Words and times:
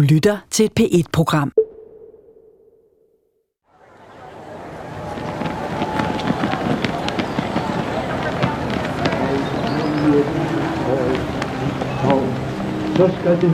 Du 0.00 0.04
lytter 0.04 0.38
til 0.50 0.64
et 0.64 0.72
P1-program. 0.80 1.52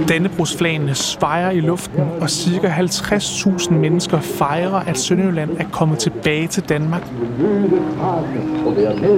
Dannebrugsflagene 0.09 0.95
svejer 0.95 1.51
i 1.51 1.61
luften, 1.61 2.01
og 2.21 2.31
ca. 2.31 2.69
50.000 2.69 3.73
mennesker 3.73 4.21
fejrer, 4.21 4.73
at 4.75 4.99
Sønderjylland 4.99 5.51
er 5.59 5.69
kommet 5.73 5.99
tilbage 5.99 6.49
til 6.49 6.63
Danmark. 6.63 7.03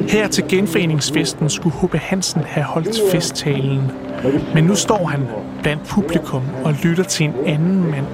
Her 0.08 0.29
til 0.29 0.45
genforeningsfesten 0.48 1.50
skulle 1.50 1.76
H.B. 1.82 1.95
Hansen 1.95 2.42
have 2.42 2.64
holdt 2.64 2.96
festtalen. 3.12 4.07
Men 4.55 4.64
nu 4.64 4.75
står 4.75 5.07
han 5.07 5.29
blandt 5.62 5.82
publikum 5.89 6.43
og 6.64 6.73
lytter 6.73 7.05
til 7.05 7.27
en 7.27 7.34
anden 7.46 7.91
mand. 7.91 8.07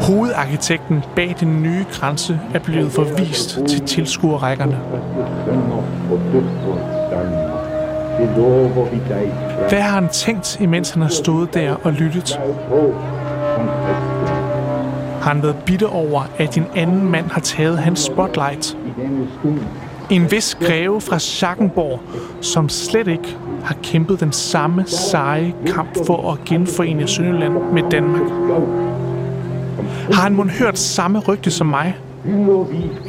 Hovedarkitekten 0.00 1.04
bag 1.16 1.34
den 1.40 1.62
nye 1.62 1.84
grænse 1.92 2.40
er 2.54 2.58
blevet 2.58 2.92
forvist 2.92 3.58
til 3.68 3.80
tilskuerrækkerne. 3.80 4.80
Hvad 9.68 9.80
har 9.80 9.94
han 9.94 10.08
tænkt, 10.08 10.60
imens 10.60 10.90
han 10.90 11.02
har 11.02 11.08
stået 11.08 11.54
der 11.54 11.74
og 11.74 11.92
lyttet? 11.92 12.40
Har 15.22 15.32
han 15.32 15.42
været 15.42 15.56
bitter 15.66 15.88
over, 15.88 16.22
at 16.38 16.56
en 16.56 16.66
anden 16.76 17.10
mand 17.10 17.30
har 17.30 17.40
taget 17.40 17.78
hans 17.78 18.00
spotlight? 18.00 18.76
En 20.10 20.30
vis 20.30 20.54
greve 20.54 21.00
fra 21.00 21.18
Schackenborg, 21.18 22.00
som 22.40 22.68
slet 22.68 23.08
ikke 23.08 23.36
har 23.64 23.76
kæmpet 23.82 24.20
den 24.20 24.32
samme 24.32 24.84
seje 24.86 25.54
kamp 25.66 26.06
for 26.06 26.32
at 26.32 26.38
genforene 26.44 27.08
Sønderland 27.08 27.52
med 27.72 27.82
Danmark. 27.90 28.30
Har 30.12 30.22
han 30.22 30.34
måske 30.34 30.64
hørt 30.64 30.78
samme 30.78 31.18
rygte 31.18 31.50
som 31.50 31.66
mig? 31.66 31.96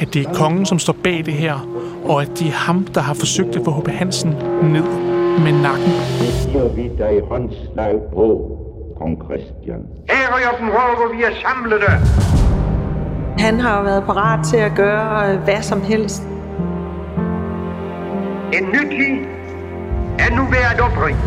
At 0.02 0.14
det 0.14 0.26
er 0.28 0.34
kongen, 0.34 0.66
som 0.66 0.80
står 0.80 0.96
bag 1.04 1.26
det 1.26 1.34
her, 1.34 1.68
og 2.06 2.22
at 2.22 2.30
det 2.40 2.48
er 2.48 2.52
ham, 2.52 2.88
der 2.94 3.02
har 3.02 3.14
forsøgt 3.14 3.56
at 3.56 3.62
få 3.66 3.72
H.P. 3.72 3.88
Hansen 3.88 4.30
ned 4.64 4.84
med 5.44 5.62
nakken. 5.62 5.92
Det 6.20 6.50
giver 6.52 6.70
vi 6.70 6.82
dig 6.98 7.22
håndslag 7.30 7.96
på, 8.14 8.58
kong 8.98 9.22
Christian. 9.26 9.80
Ære 10.10 10.36
jer 10.36 10.58
den 10.60 10.68
råber, 10.70 11.16
vi 11.18 11.24
er 11.24 11.36
samlede. 11.42 11.92
Han 13.40 13.60
har 13.60 13.78
jo 13.78 13.84
været 13.84 14.04
parat 14.04 14.46
til 14.46 14.58
at 14.58 14.72
gøre 14.76 15.34
øh, 15.34 15.40
hvad 15.40 15.62
som 15.62 15.82
helst. 15.82 16.24
En 18.54 18.64
ny 18.64 18.90
tid 18.98 19.26
er 20.20 20.36
nu 20.36 20.46
ved 20.46 20.58
at 20.74 20.80
opringe. 20.80 21.22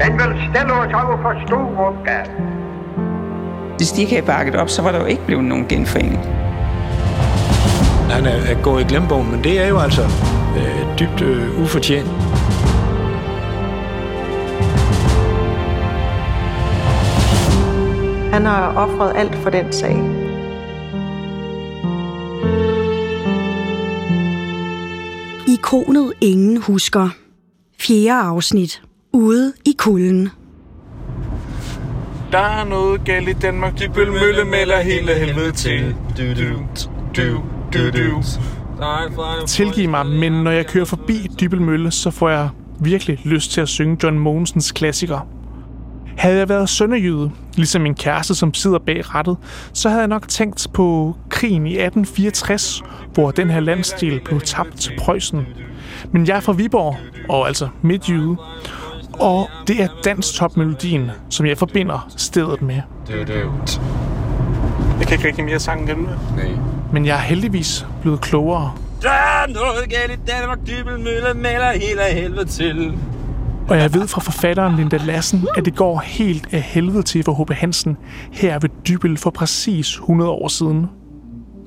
Den 0.00 0.12
vil 0.12 0.42
stille 0.50 0.72
os 0.72 0.92
over 0.94 1.16
for 1.22 1.46
store 1.46 1.86
opgaver. 1.86 2.24
Hvis 3.76 3.92
de 3.92 4.00
ikke 4.00 4.12
havde 4.12 4.26
bakket 4.26 4.56
op, 4.56 4.68
så 4.68 4.82
var 4.82 4.92
der 4.92 4.98
jo 4.98 5.04
ikke 5.04 5.26
blevet 5.26 5.44
nogen 5.44 5.66
genforening. 5.68 6.24
Han 8.10 8.26
er, 8.26 8.30
er 8.30 8.62
gået 8.62 8.80
i 8.82 8.84
glemmebogen, 8.84 9.30
men 9.30 9.44
det 9.44 9.60
er 9.60 9.68
jo 9.68 9.78
altså 9.78 10.02
øh, 10.56 10.98
dybt 10.98 11.22
øh, 11.22 11.62
ufortjent. 11.62 12.08
Han 18.32 18.46
har 18.46 18.72
offret 18.76 19.12
alt 19.16 19.34
for 19.34 19.50
den 19.50 19.72
sag. 19.72 20.17
Ikonet 25.68 26.12
ingen 26.20 26.62
husker. 26.62 27.08
Fjerde 27.80 28.22
afsnit. 28.22 28.82
Ude 29.12 29.52
i 29.66 29.74
kulden. 29.78 30.28
Der 32.32 32.38
er 32.38 32.64
noget 32.64 33.04
galt 33.04 33.28
i 33.28 33.32
Danmark. 33.32 33.78
De 33.78 33.94
vil 33.94 34.12
mølle 34.12 34.44
melder 34.44 34.80
hele 34.80 35.14
helvede 35.14 35.52
til. 35.52 35.94
Du, 36.18 36.22
du, 36.22 36.58
du, 37.16 37.42
du, 37.72 37.98
du. 37.98 38.22
Tilgiv 39.46 39.88
mig, 39.88 40.06
men 40.06 40.32
når 40.32 40.50
jeg 40.50 40.66
kører 40.66 40.84
forbi 40.84 41.26
Dybelmølle, 41.40 41.90
så 41.90 42.10
får 42.10 42.28
jeg 42.28 42.48
virkelig 42.80 43.20
lyst 43.24 43.50
til 43.50 43.60
at 43.60 43.68
synge 43.68 43.96
John 44.02 44.18
Mogensens 44.18 44.72
klassiker. 44.72 45.28
Havde 46.16 46.38
jeg 46.38 46.48
været 46.48 46.68
sønderjyde, 46.68 47.30
ligesom 47.58 47.82
min 47.82 47.94
kæreste, 47.94 48.34
som 48.34 48.54
sidder 48.54 48.78
bag 48.78 49.14
rattet, 49.14 49.36
så 49.72 49.88
havde 49.88 50.00
jeg 50.00 50.08
nok 50.08 50.28
tænkt 50.28 50.66
på 50.72 51.16
krigen 51.30 51.66
i 51.66 51.70
1864, 51.70 52.82
hvor 53.14 53.30
den 53.30 53.50
her 53.50 53.60
landsdel 53.60 54.20
blev 54.24 54.40
tabt 54.40 54.80
til 54.80 54.92
Preussen. 54.98 55.46
Men 56.12 56.26
jeg 56.26 56.36
er 56.36 56.40
fra 56.40 56.52
Viborg, 56.52 56.96
og 57.28 57.46
altså 57.46 57.68
midtjyde, 57.82 58.36
og 59.12 59.50
det 59.66 59.82
er 59.82 59.88
danstopmelodien, 60.04 61.10
som 61.30 61.46
jeg 61.46 61.58
forbinder 61.58 62.08
stedet 62.16 62.62
med. 62.62 62.80
Jeg 64.98 65.06
kan 65.06 65.12
ikke 65.12 65.28
rigtig 65.28 65.44
mere 65.44 65.58
sangen 65.58 65.86
gennem 65.86 66.08
Nej. 66.36 66.48
men 66.92 67.06
jeg 67.06 67.16
er 67.16 67.20
heldigvis 67.20 67.86
blevet 68.02 68.20
klogere. 68.20 68.72
Der 69.02 69.10
er 69.10 69.46
noget 69.46 69.90
galt 69.90 70.12
i 70.12 70.30
Danmark, 70.30 70.58
dybel 70.66 70.98
mølle 70.98 71.34
melder 71.34 71.72
hele 71.72 72.02
helvede 72.22 72.44
til. 72.44 72.92
Og 73.68 73.76
jeg 73.76 73.94
ved 73.94 74.06
fra 74.06 74.20
forfatteren 74.20 74.76
Linda 74.76 74.96
Lassen, 74.96 75.48
at 75.56 75.64
det 75.64 75.76
går 75.76 75.98
helt 75.98 76.48
af 76.52 76.62
helvede 76.62 77.02
til 77.02 77.22
for 77.22 77.44
H.P. 77.44 77.52
Hansen 77.52 77.96
her 78.32 78.58
ved 78.58 78.70
Dybel 78.88 79.16
for 79.16 79.30
præcis 79.30 79.94
100 79.94 80.30
år 80.30 80.48
siden. 80.48 80.86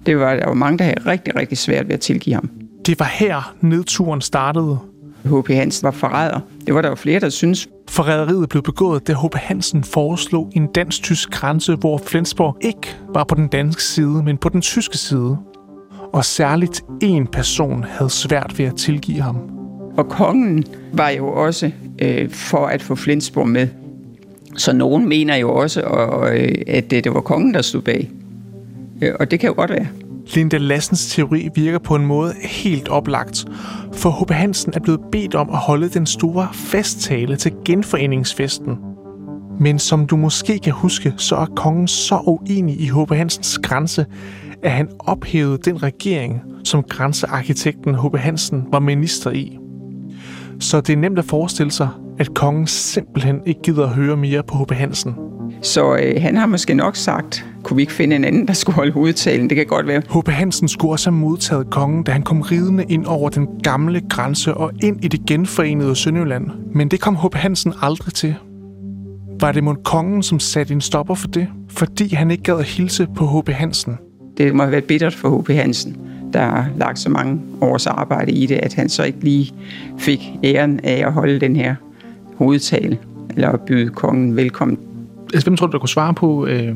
Det 0.06 0.20
var, 0.20 0.36
der 0.36 0.46
var 0.46 0.54
mange, 0.54 0.78
der 0.78 0.84
havde 0.84 1.06
rigtig, 1.06 1.36
rigtig 1.36 1.58
svært 1.58 1.88
ved 1.88 1.94
at 1.94 2.00
tilgive 2.00 2.36
ham. 2.36 2.50
Det 2.86 3.00
var 3.00 3.06
her 3.06 3.54
nedturen 3.62 4.22
startede. 4.22 4.78
H.P. 5.24 5.48
Hansen 5.48 5.86
var 5.86 5.92
forræder. 5.92 6.40
Det 6.68 6.76
var 6.76 6.82
der 6.82 6.90
jo 6.90 6.96
flere, 6.96 7.20
der 7.20 7.30
synes. 7.30 7.68
Forræderiet 7.90 8.50
blev 8.50 8.64
begået, 8.64 9.08
da 9.08 9.14
H.P. 9.14 9.36
Hansen 9.36 9.84
foreslog 9.84 10.52
en 10.56 10.68
dansk-tysk 10.68 11.30
grænse, 11.32 11.76
hvor 11.76 12.02
Flensborg 12.06 12.58
ikke 12.62 12.98
var 13.14 13.24
på 13.24 13.36
den 13.36 13.48
danske 13.48 13.84
side, 13.84 14.24
men 14.24 14.38
på 14.38 14.50
den 14.50 14.62
tyske 14.62 14.98
side. 14.98 15.38
Og 16.14 16.26
særligt 16.26 16.84
en 17.02 17.28
person 17.28 17.86
havde 17.90 18.10
svært 18.10 18.58
ved 18.58 18.66
at 18.66 18.76
tilgive 18.76 19.22
ham. 19.22 19.61
Og 20.02 20.10
kongen 20.10 20.64
var 20.94 21.10
jo 21.10 21.28
også 21.28 21.72
øh, 22.02 22.30
for 22.30 22.66
at 22.66 22.82
få 22.82 22.96
Flensborg 22.96 23.48
med. 23.48 23.68
Så 24.58 24.74
nogen 24.74 25.10
mener 25.10 25.36
jo 25.36 25.56
også, 25.56 25.82
og, 25.82 26.38
øh, 26.38 26.56
at 26.68 26.92
det, 26.92 27.04
det 27.04 27.14
var 27.14 27.22
kongen, 27.22 27.54
der 27.54 27.62
stod 27.62 27.82
bag. 27.82 28.10
Øh, 29.02 29.14
og 29.20 29.32
det 29.32 29.40
kan 29.40 29.48
jo 29.48 29.54
godt 29.54 29.70
være. 29.70 29.88
Linda 30.34 30.58
Lassens 30.58 31.16
teori 31.16 31.50
virker 31.56 31.80
på 31.80 31.96
en 31.96 32.06
måde 32.06 32.34
helt 32.44 32.90
oplagt, 32.90 33.46
for 33.94 34.10
H.P. 34.10 34.32
Hansen 34.32 34.74
er 34.76 34.80
blevet 34.80 35.02
bedt 35.12 35.36
om 35.36 35.50
at 35.50 35.58
holde 35.58 35.90
den 35.90 36.06
store 36.06 36.48
festtale 36.54 37.36
til 37.36 37.52
genforeningsfesten. 37.66 38.78
Men 39.60 39.80
som 39.80 40.08
du 40.08 40.16
måske 40.16 40.60
kan 40.60 40.74
huske, 40.74 41.14
så 41.18 41.36
er 41.36 41.46
kongen 41.46 41.88
så 41.88 42.20
uenig 42.26 42.80
i 42.80 42.86
H.P. 42.86 43.12
Hansens 43.12 43.60
grænse, 43.64 44.06
at 44.64 44.72
han 44.72 44.90
ophævede 45.00 45.58
den 45.58 45.84
regering, 45.84 46.42
som 46.64 46.84
grænsearkitekten 46.84 47.96
H.P. 47.96 48.18
Hansen 48.18 48.64
var 48.72 48.80
minister 48.80 49.32
i. 49.32 49.61
Så 50.62 50.82
det 50.82 50.94
er 50.94 50.98
nemt 50.98 51.20
at 51.20 51.26
forestille 51.26 51.72
sig, 51.72 51.90
at 52.20 52.34
kongen 52.34 52.68
simpelthen 52.68 53.42
ikke 53.46 53.62
gider 53.62 53.84
at 53.84 53.90
høre 53.90 54.18
mere 54.18 54.44
på 54.44 54.58
H.P. 54.58 54.72
Hansen. 54.72 55.16
Så 55.62 55.96
øh, 55.96 56.22
han 56.22 56.38
har 56.38 56.46
måske 56.46 56.74
nok 56.74 56.96
sagt, 56.96 57.46
kunne 57.64 57.76
vi 57.76 57.82
ikke 57.82 57.94
finde 57.94 58.16
en 58.16 58.26
anden, 58.26 58.48
der 58.48 58.54
skulle 58.54 58.76
holde 58.76 58.92
hovedtalen? 58.92 59.50
Det 59.50 59.56
kan 59.58 59.66
godt 59.66 59.88
være. 59.88 60.02
H.P. 60.10 60.28
Hansen 60.28 60.68
skulle 60.68 60.92
også 60.92 61.10
have 61.10 61.20
modtaget 61.20 61.70
kongen, 61.70 62.04
da 62.04 62.12
han 62.12 62.22
kom 62.22 62.42
ridende 62.42 62.86
ind 62.90 63.06
over 63.06 63.30
den 63.30 63.48
gamle 63.64 64.02
grænse 64.10 64.54
og 64.54 64.72
ind 64.84 65.06
i 65.06 65.08
det 65.08 65.26
genforenede 65.28 65.96
Sønderjylland. 65.96 66.46
Men 66.76 66.88
det 66.88 67.00
kom 67.00 67.16
H.P. 67.16 67.36
Hansen 67.36 67.74
aldrig 67.82 68.14
til. 68.14 68.36
Var 69.40 69.52
det 69.52 69.64
mod 69.64 69.76
kongen, 69.84 70.24
som 70.24 70.40
satte 70.40 70.74
en 70.74 70.82
stopper 70.82 71.16
for 71.16 71.28
det? 71.28 71.48
Fordi 71.70 72.16
han 72.16 72.32
ikke 72.32 72.44
gad 72.44 72.60
at 72.60 72.66
hilse 72.66 73.08
på 73.16 73.40
H.P. 73.40 73.50
Hansen. 73.50 73.98
Det 74.38 74.56
må 74.56 74.64
have 74.64 74.72
været 74.72 74.84
bittert 74.84 75.14
for 75.14 75.40
H.P. 75.40 75.50
Hansen, 75.50 75.98
der 76.34 76.42
har 76.42 76.70
lagt 76.78 77.00
så 77.00 77.10
mange 77.10 77.40
års 77.62 77.88
arbejde 77.88 78.32
i 78.32 78.46
det, 78.46 78.56
at 78.56 78.74
han 78.74 78.90
så 78.90 79.04
ikke 79.04 79.24
lige 79.24 79.54
fik 79.98 80.20
æren 80.44 80.80
af 80.84 81.04
at 81.06 81.14
holde 81.14 81.40
den 81.40 81.56
her 81.56 81.76
hovedtale, 82.36 82.98
eller 83.30 83.50
at 83.50 83.62
byde 83.62 83.90
kongen 83.90 84.36
velkommen. 84.36 84.78
Altså, 85.34 85.46
hvem 85.46 85.58
tror 85.58 85.68
du, 85.68 85.72
der 85.72 85.80
kunne 85.80 85.90
svare 85.90 86.14
på, 86.14 86.46
øh, 86.46 86.76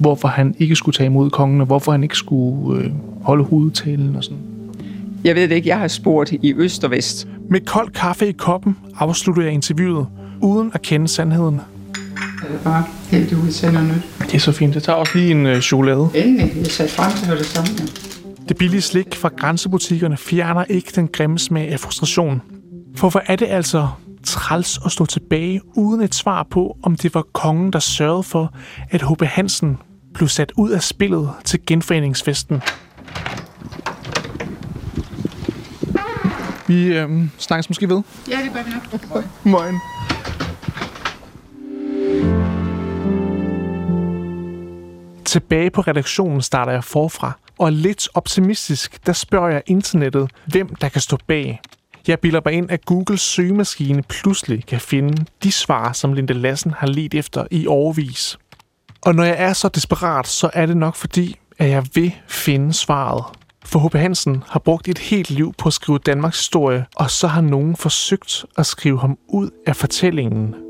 hvorfor 0.00 0.28
han 0.28 0.54
ikke 0.58 0.76
skulle 0.76 0.94
tage 0.94 1.06
imod 1.06 1.30
kongen, 1.30 1.60
og 1.60 1.66
hvorfor 1.66 1.92
han 1.92 2.02
ikke 2.02 2.16
skulle 2.16 2.82
øh, 2.84 2.90
holde 3.22 3.44
hovedtalen 3.44 4.16
og 4.16 4.24
sådan? 4.24 4.38
Jeg 5.24 5.34
ved 5.34 5.48
det 5.48 5.54
ikke, 5.54 5.68
jeg 5.68 5.78
har 5.78 5.88
spurgt 5.88 6.32
i 6.32 6.54
øst 6.56 6.84
og 6.84 6.90
vest. 6.90 7.28
Med 7.50 7.60
kold 7.60 7.90
kaffe 7.90 8.28
i 8.28 8.32
koppen 8.32 8.76
afslutter 8.98 9.42
jeg 9.42 9.52
interviewet, 9.52 10.06
uden 10.40 10.70
at 10.74 10.82
kende 10.82 11.08
sandheden. 11.08 11.60
Er 12.44 12.52
det 12.52 12.60
bare 12.64 12.84
helt 13.10 13.32
ud 13.32 13.72
noget 13.72 13.88
nyt? 13.88 14.26
Det 14.26 14.34
er 14.34 14.38
så 14.38 14.52
fint. 14.52 14.74
Det 14.74 14.82
tager 14.82 14.96
også 14.96 15.18
lige 15.18 15.30
en 15.30 15.46
øh, 15.46 15.60
chokolade. 15.60 16.08
Endelig, 16.14 16.52
jeg 16.56 16.66
sagde 16.66 16.90
frem 16.90 17.12
til 17.12 17.32
at 17.32 17.38
det 17.38 17.46
samme. 17.46 18.05
Det 18.48 18.56
billige 18.56 18.80
slik 18.80 19.14
fra 19.14 19.28
grænsebutikkerne 19.28 20.16
fjerner 20.16 20.64
ikke 20.64 20.92
den 20.94 21.08
grimme 21.08 21.38
smag 21.38 21.68
af 21.68 21.80
frustration. 21.80 22.42
For 22.96 23.10
hvor 23.10 23.22
er 23.26 23.36
det 23.36 23.46
altså 23.46 23.88
træls 24.24 24.78
at 24.84 24.92
stå 24.92 25.06
tilbage 25.06 25.60
uden 25.76 26.00
et 26.00 26.14
svar 26.14 26.46
på, 26.50 26.76
om 26.82 26.96
det 26.96 27.14
var 27.14 27.22
kongen, 27.32 27.72
der 27.72 27.78
sørgede 27.78 28.22
for, 28.22 28.54
at 28.90 29.02
H.P. 29.02 29.22
Hansen 29.22 29.78
blev 30.14 30.28
sat 30.28 30.52
ud 30.56 30.70
af 30.70 30.82
spillet 30.82 31.30
til 31.44 31.60
genforeningsfesten. 31.66 32.62
Vi 36.66 36.96
øh, 36.96 37.10
snakkes 37.38 37.70
måske 37.70 37.88
ved. 37.88 38.02
Ja, 38.30 38.38
det 38.44 38.52
gør 38.54 38.62
vi 38.62 38.70
nok. 39.12 39.24
Moin. 39.44 39.74
Tilbage 45.24 45.70
på 45.70 45.80
redaktionen 45.80 46.42
starter 46.42 46.72
jeg 46.72 46.84
forfra, 46.84 47.32
og 47.58 47.72
lidt 47.72 48.08
optimistisk, 48.14 49.06
der 49.06 49.12
spørger 49.12 49.48
jeg 49.48 49.62
internettet, 49.66 50.30
hvem 50.46 50.74
der 50.74 50.88
kan 50.88 51.00
stå 51.00 51.18
bag. 51.26 51.60
Jeg 52.08 52.20
bilder 52.20 52.40
mig 52.44 52.54
ind, 52.54 52.70
at 52.70 52.84
Googles 52.84 53.20
søgemaskine 53.20 54.02
pludselig 54.02 54.66
kan 54.66 54.80
finde 54.80 55.24
de 55.42 55.52
svar, 55.52 55.92
som 55.92 56.12
Linde 56.12 56.34
Lassen 56.34 56.70
har 56.70 56.86
let 56.86 57.14
efter 57.14 57.46
i 57.50 57.66
overvis. 57.66 58.38
Og 59.02 59.14
når 59.14 59.24
jeg 59.24 59.36
er 59.38 59.52
så 59.52 59.68
desperat, 59.68 60.26
så 60.26 60.50
er 60.52 60.66
det 60.66 60.76
nok 60.76 60.94
fordi, 60.94 61.38
at 61.58 61.70
jeg 61.70 61.86
vil 61.94 62.14
finde 62.28 62.72
svaret. 62.72 63.24
For 63.64 63.88
H.P. 63.88 63.94
Hansen 63.94 64.42
har 64.48 64.60
brugt 64.60 64.88
et 64.88 64.98
helt 64.98 65.30
liv 65.30 65.54
på 65.58 65.68
at 65.68 65.72
skrive 65.72 65.98
Danmarks 65.98 66.38
historie, 66.38 66.86
og 66.96 67.10
så 67.10 67.26
har 67.26 67.40
nogen 67.40 67.76
forsøgt 67.76 68.44
at 68.58 68.66
skrive 68.66 69.00
ham 69.00 69.18
ud 69.28 69.50
af 69.66 69.76
fortællingen. 69.76 70.65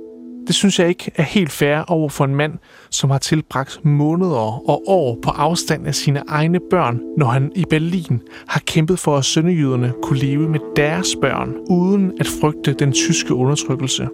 Det 0.47 0.55
synes 0.55 0.79
jeg 0.79 0.89
ikke 0.89 1.11
er 1.17 1.23
helt 1.23 1.53
fair 1.53 1.79
over 1.89 2.09
for 2.09 2.25
en 2.25 2.35
mand, 2.35 2.53
som 2.91 3.11
har 3.11 3.19
tilbragt 3.19 3.81
måneder 3.85 4.69
og 4.71 4.83
år 4.87 5.19
på 5.23 5.31
afstand 5.31 5.87
af 5.87 5.95
sine 5.95 6.23
egne 6.29 6.61
børn, 6.71 7.01
når 7.19 7.27
han 7.27 7.53
i 7.55 7.65
Berlin 7.71 8.21
har 8.47 8.61
kæmpet 8.61 8.99
for, 8.99 9.17
at 9.17 9.25
sønderjyderne 9.25 9.93
kunne 10.03 10.19
leve 10.19 10.49
med 10.49 10.61
deres 10.77 11.17
børn, 11.21 11.55
uden 11.71 12.13
at 12.21 12.27
frygte 12.41 12.73
den 12.73 12.93
tyske 12.93 13.35
undertrykkelse. 13.35 14.09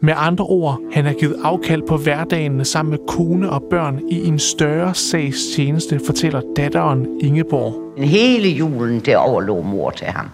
Med 0.00 0.14
andre 0.16 0.44
ord, 0.44 0.80
han 0.92 1.04
har 1.04 1.12
givet 1.12 1.36
afkald 1.44 1.82
på 1.88 1.96
hverdagen 1.96 2.64
sammen 2.64 2.90
med 2.90 2.98
kone 3.08 3.50
og 3.50 3.62
børn 3.70 4.00
i 4.10 4.26
en 4.26 4.38
større 4.38 4.94
sags 4.94 5.46
tjeneste, 5.56 6.00
fortæller 6.06 6.40
datteren 6.56 7.06
Ingeborg. 7.20 8.04
Hele 8.04 8.48
julen, 8.48 9.00
det 9.00 9.16
overlå 9.16 9.62
mor 9.62 9.90
til 9.90 10.06
ham. 10.06 10.26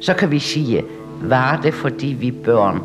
Så 0.00 0.14
kan 0.14 0.30
vi 0.30 0.38
sige, 0.38 0.82
var 1.22 1.60
det 1.62 1.74
fordi 1.74 2.06
vi 2.06 2.30
børn 2.30 2.82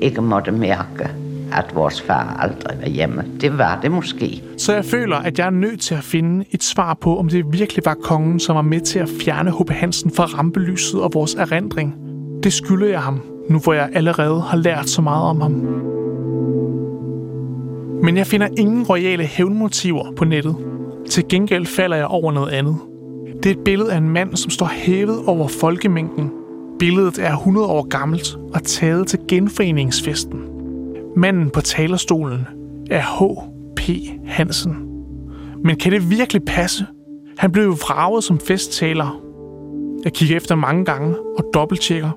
ikke 0.00 0.22
måtte 0.22 0.52
mærke, 0.52 1.10
at 1.54 1.74
vores 1.74 2.02
far 2.02 2.36
aldrig 2.40 2.78
var 2.80 2.88
hjemme. 2.88 3.24
Det 3.40 3.58
var 3.58 3.78
det 3.82 3.90
måske. 3.90 4.42
Så 4.56 4.74
jeg 4.74 4.84
føler, 4.84 5.16
at 5.16 5.38
jeg 5.38 5.46
er 5.46 5.50
nødt 5.50 5.80
til 5.80 5.94
at 5.94 6.04
finde 6.04 6.44
et 6.50 6.62
svar 6.62 6.94
på, 6.94 7.18
om 7.18 7.28
det 7.28 7.44
virkelig 7.52 7.84
var 7.84 7.94
kongen, 7.94 8.40
som 8.40 8.56
var 8.56 8.62
med 8.62 8.80
til 8.80 8.98
at 8.98 9.08
fjerne 9.20 9.50
H.P. 9.50 9.70
Hansen 9.70 10.10
fra 10.10 10.24
rampelyset 10.24 11.02
og 11.02 11.10
vores 11.14 11.34
erindring. 11.34 11.94
Det 12.42 12.52
skylder 12.52 12.86
jeg 12.86 13.00
ham, 13.00 13.20
nu 13.50 13.58
hvor 13.58 13.72
jeg 13.72 13.88
allerede 13.92 14.40
har 14.40 14.56
lært 14.56 14.88
så 14.88 15.02
meget 15.02 15.24
om 15.24 15.40
ham. 15.40 15.52
Men 18.02 18.16
jeg 18.16 18.26
finder 18.26 18.48
ingen 18.58 18.84
royale 18.84 19.24
hævnmotiver 19.24 20.12
på 20.16 20.24
nettet. 20.24 20.56
Til 21.10 21.24
gengæld 21.28 21.66
falder 21.66 21.96
jeg 21.96 22.06
over 22.06 22.32
noget 22.32 22.52
andet. 22.52 22.76
Det 23.42 23.46
er 23.46 23.54
et 23.54 23.64
billede 23.64 23.92
af 23.92 23.96
en 23.96 24.08
mand, 24.08 24.36
som 24.36 24.50
står 24.50 24.66
hævet 24.66 25.18
over 25.26 25.48
folkemængden. 25.48 26.30
Billedet 26.78 27.18
er 27.18 27.32
100 27.32 27.66
år 27.66 27.88
gammelt 27.88 28.36
og 28.54 28.62
taget 28.62 29.06
til 29.06 29.18
genforeningsfesten. 29.28 30.53
Manden 31.16 31.50
på 31.50 31.60
talerstolen 31.60 32.46
er 32.90 33.00
H.P. 33.00 33.90
Hansen. 34.26 34.76
Men 35.64 35.76
kan 35.76 35.92
det 35.92 36.10
virkelig 36.10 36.42
passe? 36.46 36.86
Han 37.38 37.52
blev 37.52 37.64
jo 37.64 37.70
vraget 37.70 38.24
som 38.24 38.40
festtaler. 38.40 39.20
Jeg 40.04 40.12
kigger 40.12 40.36
efter 40.36 40.54
mange 40.54 40.84
gange 40.84 41.16
og 41.38 41.44
dobbelttjekker. 41.54 42.10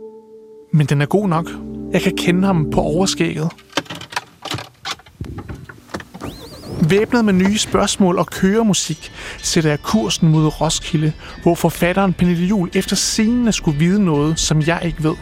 Men 0.73 0.85
den 0.85 1.01
er 1.01 1.05
god 1.05 1.27
nok. 1.27 1.49
Jeg 1.91 2.01
kan 2.01 2.15
kende 2.17 2.47
ham 2.47 2.69
på 2.71 2.81
overskægget. 2.81 3.51
Væbnet 6.89 7.25
med 7.25 7.33
nye 7.33 7.57
spørgsmål 7.57 8.17
og 8.17 8.27
køremusik 8.27 9.11
sætter 9.37 9.69
jeg 9.69 9.81
kursen 9.81 10.29
mod 10.29 10.61
Roskilde, 10.61 11.13
hvor 11.43 11.55
forfatteren 11.55 12.13
Pernille 12.13 12.45
Jul 12.45 12.69
efter 12.75 12.95
scenen 12.95 13.53
skulle 13.53 13.79
vide 13.79 14.05
noget, 14.05 14.39
som 14.39 14.61
jeg 14.61 14.81
ikke 14.85 15.03
ved. 15.03 15.15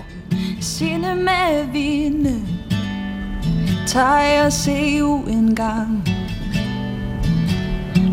Sinde 0.61 1.15
med 1.15 1.71
vinde 1.73 2.41
Tager 3.87 4.21
jeg 4.21 4.53
se 4.53 4.97
en 5.27 5.55
gang 5.55 6.07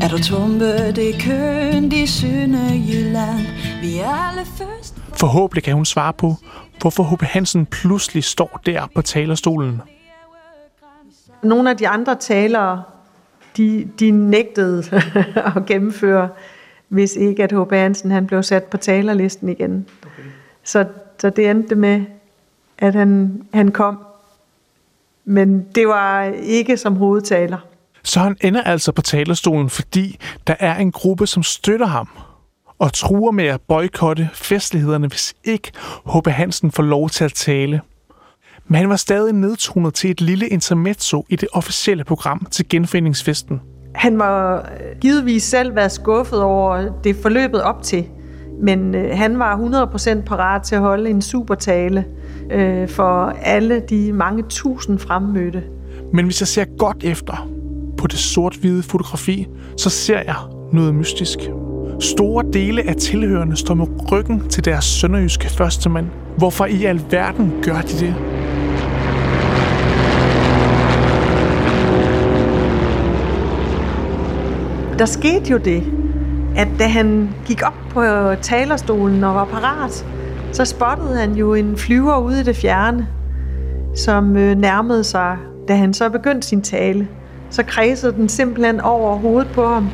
Er 0.03 0.09
du 0.09 0.19
tumpe 0.23 0.93
det 0.93 1.23
køn 1.23 1.93
i 1.93 2.07
Sønderjylland 2.07 3.47
Vi 3.81 3.99
er 3.99 4.29
alle 4.29 4.45
først 4.45 4.95
Forhåbentlig 5.21 5.65
kan 5.65 5.75
hun 5.75 5.85
svare 5.85 6.13
på, 6.13 6.35
hvorfor 6.81 7.03
H.P. 7.03 7.23
Hansen 7.23 7.67
pludselig 7.67 8.25
står 8.25 8.61
der 8.67 8.89
på 8.95 9.03
talerstolen. 9.03 9.83
Nogle 11.43 11.71
af 11.71 11.77
de 11.77 11.89
andre 11.89 12.15
talere, 12.15 12.83
de, 13.57 13.89
de 14.01 14.11
nægtede 14.11 14.85
at 15.57 15.67
gennemføre, 15.67 16.29
hvis 16.89 17.17
ikke 17.17 17.45
at 17.45 17.53
H.P. 17.53 17.73
Hansen 17.73 18.11
han 18.11 18.27
blev 18.27 18.43
sat 18.43 18.65
på 18.65 18.77
talerlisten 18.77 19.49
igen. 19.49 19.87
Okay. 20.03 20.29
Så, 20.65 20.85
så 21.19 21.31
det 21.31 21.51
endte 21.51 21.75
med, 21.75 22.05
at 22.79 22.95
han, 22.95 23.43
han 23.55 23.71
kom. 23.71 23.99
Men 25.25 25.67
det 25.75 25.89
var 25.89 26.23
ikke 26.43 26.77
som 26.77 26.97
hovedtaler. 26.97 27.59
Så 28.03 28.21
han 28.21 28.37
ender 28.41 28.63
altså 28.63 28.93
på 28.93 29.03
talerstolen, 29.03 29.71
fordi 29.71 30.19
der 30.47 30.55
er 30.59 30.77
en 30.77 30.93
gruppe, 30.93 31.27
som 31.27 31.43
støtter 31.43 31.87
ham 31.87 32.09
og 32.79 32.93
truer 32.93 33.31
med 33.31 33.45
at 33.45 33.61
boykotte 33.69 34.29
festlighederne, 34.35 35.07
hvis 35.07 35.35
ikke 35.45 35.73
H.P. 36.15 36.27
Hansen 36.27 36.71
får 36.71 36.83
lov 36.83 37.09
til 37.09 37.25
at 37.25 37.33
tale. 37.33 37.81
Men 38.67 38.75
han 38.75 38.89
var 38.89 38.97
stadig 38.97 39.33
nedtonet 39.33 39.95
til 39.95 40.11
et 40.11 40.21
lille 40.21 40.49
intermezzo 40.49 41.27
i 41.29 41.37
det 41.37 41.49
officielle 41.53 42.05
program 42.05 42.47
til 42.51 42.69
genforeningsfesten. 42.69 43.61
Han 43.95 44.19
var 44.19 44.69
givetvis 45.01 45.43
selv 45.43 45.75
været 45.75 45.93
skuffet 45.93 46.43
over 46.43 47.01
det 47.05 47.17
forløbet 47.17 47.63
op 47.63 47.83
til, 47.83 48.09
men 48.63 48.95
øh, 48.95 49.19
han 49.19 49.39
var 49.39 49.57
100% 49.57 50.25
parat 50.25 50.63
til 50.63 50.75
at 50.75 50.81
holde 50.81 51.11
en 51.11 51.23
supertale 51.23 52.05
øh, 52.53 52.89
for 52.89 53.35
alle 53.43 53.83
de 53.91 54.13
mange 54.13 54.43
tusind 54.49 54.99
fremmødte. 54.99 55.63
Men 56.13 56.25
hvis 56.25 56.41
jeg 56.41 56.49
ser 56.49 56.65
godt 56.79 57.05
efter 57.05 57.49
på 57.99 58.07
det 58.07 58.19
sort-hvide 58.19 58.83
fotografi, 58.83 59.49
så 59.77 59.91
ser 59.91 60.19
jeg 60.19 60.37
noget 60.73 60.95
mystisk. 60.95 61.39
Store 62.01 62.45
dele 62.53 62.89
af 62.89 62.97
tilhørende 62.97 63.57
står 63.57 63.75
med 63.75 63.87
ryggen 64.13 64.49
til 64.49 64.65
deres 64.65 64.85
sønderjyske 64.85 65.51
førstemand. 65.51 66.07
Hvorfor 66.37 66.67
i 66.67 66.85
alverden 66.85 67.53
gør 67.63 67.81
de 67.81 68.07
det? 68.07 68.15
Der 74.99 75.07
skete 75.07 75.51
jo 75.51 75.57
det, 75.57 75.83
at 76.57 76.69
da 76.79 76.87
han 76.87 77.29
gik 77.47 77.63
op 77.67 77.79
på 77.91 78.03
talerstolen 78.43 79.25
og 79.25 79.35
var 79.35 79.45
parat, 79.45 80.07
så 80.53 80.65
spottede 80.65 81.17
han 81.17 81.33
jo 81.33 81.55
en 81.55 81.77
flyver 81.77 82.19
ude 82.19 82.41
i 82.41 82.43
det 82.43 82.57
fjerne, 82.57 83.07
som 83.97 84.37
øh, 84.37 84.57
nærmede 84.57 85.05
sig, 85.05 85.37
da 85.69 85.77
han 85.77 85.95
så 85.95 86.11
begyndte 86.11 86.49
sin 86.49 86.63
tale. 86.63 87.09
Så 87.51 87.63
kredsede 87.63 88.13
den 88.13 88.29
simpelthen 88.29 88.81
over 88.81 89.17
hovedet 89.17 89.51
på 89.55 89.67
ham. 89.67 89.91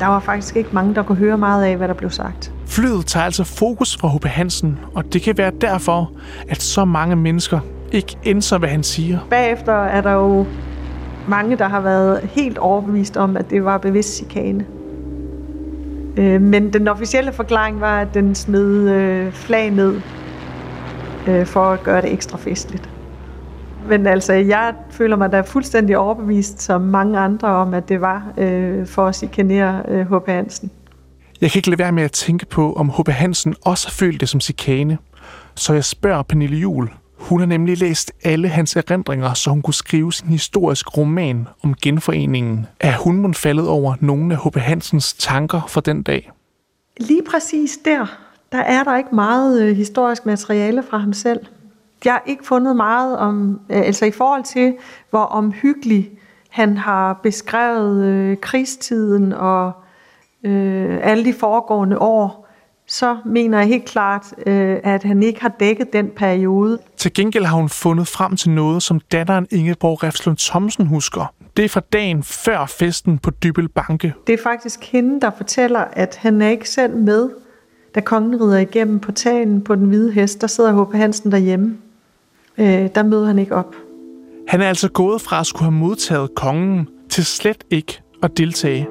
Der 0.00 0.06
var 0.06 0.20
faktisk 0.20 0.56
ikke 0.56 0.70
mange, 0.72 0.94
der 0.94 1.02
kunne 1.02 1.18
høre 1.18 1.38
meget 1.38 1.64
af, 1.64 1.76
hvad 1.76 1.88
der 1.88 1.94
blev 1.94 2.10
sagt. 2.10 2.52
Flyet 2.66 3.06
tager 3.06 3.24
altså 3.24 3.44
fokus 3.44 3.96
fra 3.96 4.08
H.P. 4.08 4.24
Hansen, 4.24 4.78
og 4.94 5.12
det 5.12 5.22
kan 5.22 5.38
være 5.38 5.52
derfor, 5.60 6.12
at 6.48 6.62
så 6.62 6.84
mange 6.84 7.16
mennesker 7.16 7.60
ikke 7.92 8.16
indser, 8.22 8.58
hvad 8.58 8.68
han 8.68 8.82
siger. 8.82 9.18
Bagefter 9.30 9.72
er 9.72 10.00
der 10.00 10.12
jo 10.12 10.46
mange, 11.28 11.56
der 11.56 11.68
har 11.68 11.80
været 11.80 12.20
helt 12.22 12.58
overbevist 12.58 13.16
om, 13.16 13.36
at 13.36 13.50
det 13.50 13.64
var 13.64 13.78
bevidst 13.78 14.16
chikane. 14.16 14.64
Øh, 16.16 16.40
men 16.40 16.72
den 16.72 16.88
officielle 16.88 17.32
forklaring 17.32 17.80
var, 17.80 18.00
at 18.00 18.14
den 18.14 18.34
smed 18.34 18.90
øh, 18.90 19.32
flag 19.32 19.70
ned 19.70 20.00
øh, 21.28 21.46
for 21.46 21.64
at 21.64 21.82
gøre 21.82 22.02
det 22.02 22.12
ekstra 22.12 22.38
festligt. 22.38 22.90
Men 23.88 24.06
altså, 24.06 24.32
jeg 24.32 24.74
føler 24.90 25.16
mig 25.16 25.32
da 25.32 25.40
fuldstændig 25.40 25.98
overbevist, 25.98 26.62
som 26.62 26.80
mange 26.80 27.18
andre, 27.18 27.48
om 27.48 27.74
at 27.74 27.88
det 27.88 28.00
var 28.00 28.32
øh, 28.38 28.86
for 28.86 29.06
at 29.06 29.16
chikanere 29.16 29.82
øh, 29.88 30.12
H.P. 30.12 30.26
Hansen. 30.28 30.70
Jeg 31.40 31.50
kan 31.50 31.58
ikke 31.58 31.70
lade 31.70 31.78
være 31.78 31.92
med 31.92 32.02
at 32.02 32.12
tænke 32.12 32.46
på, 32.46 32.72
om 32.72 32.90
H.P. 32.90 33.08
Hansen 33.08 33.54
også 33.64 33.92
følte 33.92 34.18
det 34.18 34.28
som 34.28 34.40
chikane. 34.40 34.98
Så 35.54 35.72
jeg 35.72 35.84
spørger 35.84 36.22
Pernille 36.22 36.56
Jul. 36.56 36.90
Hun 37.24 37.40
har 37.40 37.46
nemlig 37.46 37.78
læst 37.78 38.12
alle 38.24 38.48
hans 38.48 38.76
erindringer, 38.76 39.34
så 39.34 39.50
hun 39.50 39.62
kunne 39.62 39.74
skrive 39.74 40.12
sin 40.12 40.28
historisk 40.28 40.96
roman 40.96 41.48
om 41.62 41.74
genforeningen. 41.82 42.66
Er 42.80 42.96
hun 42.96 43.16
mun 43.16 43.34
faldet 43.34 43.68
over 43.68 43.94
nogle 44.00 44.34
af 44.34 44.40
H.P. 44.44 44.56
Hansens 44.56 45.12
tanker 45.12 45.60
for 45.68 45.80
den 45.80 46.02
dag? 46.02 46.32
Lige 46.96 47.22
præcis 47.30 47.78
der, 47.84 48.06
der 48.52 48.58
er 48.58 48.84
der 48.84 48.96
ikke 48.96 49.14
meget 49.14 49.62
øh, 49.62 49.76
historisk 49.76 50.26
materiale 50.26 50.82
fra 50.82 50.98
ham 50.98 51.12
selv 51.12 51.40
jeg 52.04 52.12
har 52.12 52.22
ikke 52.26 52.46
fundet 52.46 52.76
meget 52.76 53.18
om, 53.18 53.60
øh, 53.70 53.78
altså 53.78 54.04
i 54.06 54.10
forhold 54.10 54.44
til, 54.44 54.76
hvor 55.10 55.22
omhyggelig 55.22 56.10
han 56.48 56.76
har 56.76 57.20
beskrevet 57.22 58.04
øh, 58.04 58.36
krigstiden 58.36 59.32
og 59.32 59.72
øh, 60.44 60.98
alle 61.02 61.24
de 61.24 61.32
foregående 61.32 61.98
år, 61.98 62.43
så 62.86 63.16
mener 63.24 63.58
jeg 63.58 63.68
helt 63.68 63.84
klart, 63.84 64.22
øh, 64.46 64.78
at 64.84 65.02
han 65.02 65.22
ikke 65.22 65.40
har 65.40 65.56
dækket 65.60 65.92
den 65.92 66.10
periode. 66.16 66.78
Til 66.96 67.12
gengæld 67.12 67.44
har 67.44 67.56
hun 67.56 67.68
fundet 67.68 68.08
frem 68.08 68.36
til 68.36 68.50
noget, 68.50 68.82
som 68.82 69.00
datteren 69.12 69.46
Ingeborg 69.50 70.02
Refslund 70.02 70.36
Thomsen 70.36 70.86
husker. 70.86 71.34
Det 71.56 71.64
er 71.64 71.68
fra 71.68 71.80
dagen 71.92 72.22
før 72.22 72.66
festen 72.66 73.18
på 73.18 73.30
Dybel 73.30 73.68
Banke. 73.68 74.14
Det 74.26 74.32
er 74.32 74.42
faktisk 74.42 74.84
hende, 74.84 75.20
der 75.20 75.30
fortæller, 75.36 75.80
at 75.80 76.16
han 76.20 76.42
er 76.42 76.48
ikke 76.48 76.70
selv 76.70 76.96
med 76.96 77.30
Da 77.94 78.00
kongen 78.00 78.40
rider 78.40 78.58
igennem 78.58 79.00
portalen 79.00 79.60
på 79.60 79.74
den 79.74 79.84
hvide 79.86 80.12
hest, 80.12 80.40
der 80.40 80.46
sidder 80.46 80.84
H.P. 80.84 80.94
Hansen 80.94 81.32
derhjemme. 81.32 81.76
Øh, 82.58 82.88
der 82.94 83.02
møder 83.02 83.26
han 83.26 83.38
ikke 83.38 83.54
op. 83.54 83.74
Han 84.48 84.60
er 84.60 84.68
altså 84.68 84.88
gået 84.88 85.20
fra 85.20 85.40
at 85.40 85.46
skulle 85.46 85.64
have 85.64 85.78
modtaget 85.78 86.34
kongen 86.34 86.88
til 87.10 87.24
slet 87.24 87.64
ikke 87.70 88.00
at 88.22 88.36
deltage. 88.36 88.86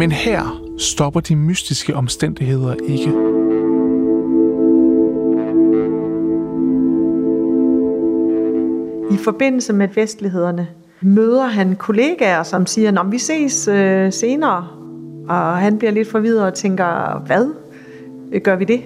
Men 0.00 0.12
her 0.12 0.62
stopper 0.78 1.20
de 1.20 1.36
mystiske 1.36 1.96
omstændigheder 1.96 2.74
ikke. 2.74 3.10
I 9.14 9.16
forbindelse 9.24 9.72
med 9.72 9.88
festlighederne 9.88 10.68
møder 11.00 11.46
han 11.46 11.76
kollegaer, 11.76 12.42
som 12.42 12.66
siger, 12.66 13.00
at 13.00 13.12
vi 13.12 13.18
ses 13.18 13.68
øh, 13.68 14.12
senere. 14.12 14.66
Og 15.28 15.56
han 15.56 15.78
bliver 15.78 15.90
lidt 15.90 16.10
forvirret 16.10 16.42
og 16.42 16.54
tænker, 16.54 17.22
hvad? 17.26 17.54
Gør 18.40 18.56
vi 18.56 18.64
det? 18.64 18.80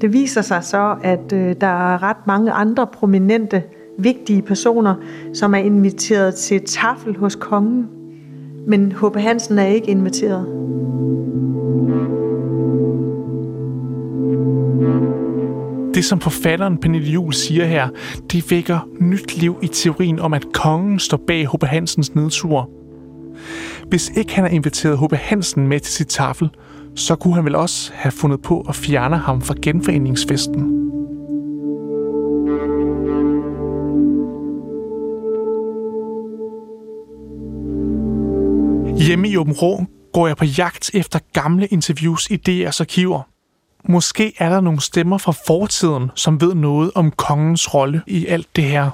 Det 0.00 0.12
viser 0.12 0.42
sig 0.42 0.64
så, 0.64 0.96
at 1.02 1.32
øh, 1.32 1.56
der 1.60 1.66
er 1.66 2.02
ret 2.02 2.26
mange 2.26 2.52
andre 2.52 2.86
prominente, 2.86 3.62
vigtige 3.98 4.42
personer, 4.42 4.94
som 5.34 5.54
er 5.54 5.58
inviteret 5.58 6.34
til 6.34 6.64
tafel 6.66 7.16
hos 7.16 7.34
kongen. 7.34 8.01
Men 8.66 8.92
H.P. 8.92 9.16
Hansen 9.16 9.58
er 9.58 9.66
ikke 9.66 9.88
inviteret. 9.88 10.46
Det, 15.94 16.04
som 16.04 16.20
forfatteren 16.20 16.78
Pernille 16.78 17.08
Juhl 17.08 17.32
siger 17.32 17.64
her, 17.64 17.88
det 18.32 18.50
vækker 18.50 18.88
nyt 19.00 19.36
liv 19.36 19.58
i 19.62 19.66
teorien 19.66 20.18
om, 20.18 20.34
at 20.34 20.46
kongen 20.52 20.98
står 20.98 21.20
bag 21.26 21.48
H.P. 21.48 21.64
Hansens 21.64 22.14
nedtur. 22.14 22.70
Hvis 23.88 24.10
ikke 24.16 24.34
han 24.34 24.44
har 24.44 24.50
inviteret 24.50 24.98
H.P. 24.98 25.12
Hansen 25.12 25.68
med 25.68 25.80
til 25.80 25.92
sit 25.92 26.08
tafel, 26.08 26.50
så 26.96 27.16
kunne 27.16 27.34
han 27.34 27.44
vel 27.44 27.54
også 27.54 27.90
have 27.94 28.12
fundet 28.12 28.42
på 28.42 28.60
at 28.68 28.74
fjerne 28.74 29.16
ham 29.16 29.40
fra 29.40 29.54
genforeningsfesten. 29.62 30.81
Hjemme 39.06 39.28
i 39.28 39.36
Åben 39.36 39.52
Rå 39.52 39.84
går 40.12 40.26
jeg 40.26 40.36
på 40.36 40.44
jagt 40.44 40.90
efter 40.94 41.18
gamle 41.32 41.66
interviews 41.66 42.30
i 42.30 42.40
DR's 42.48 42.80
arkiver. 42.80 43.22
Måske 43.88 44.32
er 44.38 44.48
der 44.48 44.60
nogle 44.60 44.80
stemmer 44.80 45.18
fra 45.18 45.32
fortiden, 45.46 46.10
som 46.14 46.40
ved 46.40 46.54
noget 46.54 46.90
om 46.94 47.10
kongens 47.10 47.74
rolle 47.74 48.02
i 48.06 48.26
alt 48.26 48.56
det 48.56 48.64
her. 48.64 48.90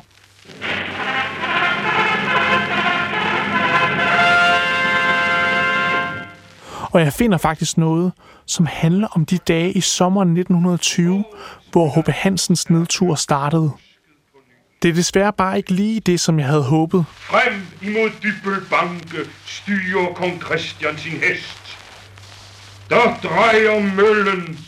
Og 6.92 7.00
jeg 7.00 7.12
finder 7.12 7.38
faktisk 7.38 7.78
noget, 7.78 8.12
som 8.46 8.66
handler 8.66 9.08
om 9.10 9.24
de 9.26 9.38
dage 9.38 9.72
i 9.72 9.80
sommeren 9.80 10.28
1920, 10.28 11.24
hvor 11.72 12.00
H.P. 12.00 12.08
Hansens 12.08 12.70
nedtur 12.70 13.14
startede. 13.14 13.70
Det 14.82 14.88
er 14.88 14.92
desværre 14.94 15.32
bare 15.32 15.56
ikke 15.56 15.72
lige 15.72 16.00
det, 16.00 16.20
som 16.20 16.38
jeg 16.38 16.46
havde 16.46 16.62
håbet. 16.62 17.04
Frem 17.10 17.66
imod 17.82 18.10
Dybbelbanke 18.22 19.30
styrer 19.46 20.14
kong 20.14 20.42
Christian 20.42 20.98
sin 20.98 21.12
hest. 21.12 21.78
Der 22.90 23.18
drejer 23.22 23.94
møllen 23.94 24.58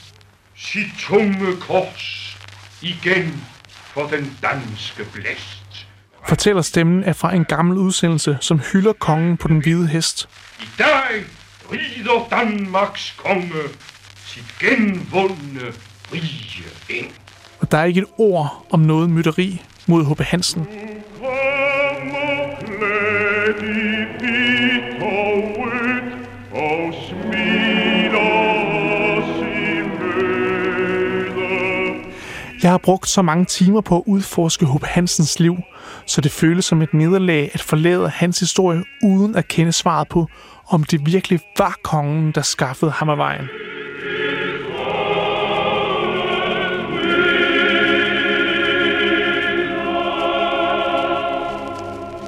sit 0.57 0.91
tunge 0.99 1.57
kors 1.61 2.37
igen 2.83 3.45
for 3.71 4.07
den 4.07 4.37
danske 4.43 5.05
blæst. 5.13 5.87
Fortæller 6.29 6.63
stemmen 6.63 7.05
er 7.05 7.13
fra 7.13 7.35
en 7.35 7.45
gammel 7.45 7.79
udsendelse, 7.79 8.39
som 8.41 8.61
hylder 8.73 8.93
kongen 8.93 9.37
på 9.37 9.49
den 9.49 9.59
hvide 9.59 9.89
hest. 9.89 10.29
I 10.61 10.69
dag 10.79 11.25
rider 11.73 12.29
Danmarks 12.31 13.15
konge 13.19 13.63
sit 14.27 14.59
genvundne 14.61 15.73
rige 16.13 16.65
ind. 16.89 17.11
Og 17.61 17.71
der 17.71 17.79
er 17.79 17.85
ikke 17.85 18.01
et 18.01 18.09
ord 18.19 18.67
om 18.71 18.81
noget 18.81 19.11
mytteri 19.11 19.63
mod 19.87 20.05
H.P. 20.05 20.21
Hansen. 20.21 20.67
Jeg 32.63 32.71
har 32.71 32.79
brugt 32.79 33.09
så 33.09 33.23
mange 33.23 33.45
timer 33.45 33.81
på 33.81 33.97
at 33.97 34.03
udforske 34.07 34.67
H.P. 34.67 34.85
Hansens 34.85 35.41
liv, 35.41 35.57
så 36.07 36.21
det 36.21 36.33
føles 36.33 36.65
som 36.65 36.83
et 36.83 36.95
nederlag 36.95 37.51
at 37.55 37.61
forlade 37.61 38.09
hans 38.09 38.41
historie 38.41 38.83
uden 39.05 39.35
at 39.37 39.49
kende 39.49 39.73
svaret 39.73 40.09
på, 40.09 40.27
om 40.69 40.85
det 40.85 41.07
virkelig 41.07 41.41
var 41.59 41.79
kongen, 41.83 42.33
der 42.33 42.43
skaffede 42.43 42.91
ham 42.91 43.09
af 43.09 43.19
vejen. 43.19 43.49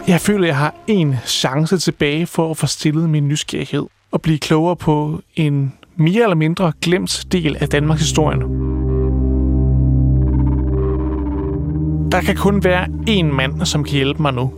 Jeg 0.08 0.20
føler, 0.20 0.46
jeg 0.46 0.56
har 0.56 0.74
en 0.86 1.14
chance 1.26 1.78
tilbage 1.78 2.26
for 2.26 2.50
at 2.50 2.56
få 2.56 2.66
stillet 2.66 3.10
min 3.10 3.28
nysgerrighed 3.28 3.86
og 4.10 4.22
blive 4.22 4.38
klogere 4.38 4.76
på 4.76 5.20
en 5.36 5.72
mere 5.96 6.22
eller 6.22 6.34
mindre 6.34 6.72
glemt 6.80 7.24
del 7.32 7.56
af 7.60 7.68
Danmarks 7.68 8.00
historie. 8.00 8.38
Der 12.12 12.20
kan 12.20 12.36
kun 12.36 12.64
være 12.64 12.86
én 13.08 13.24
mand, 13.24 13.64
som 13.64 13.84
kan 13.84 13.92
hjælpe 13.94 14.22
mig 14.22 14.34
nu, 14.34 14.52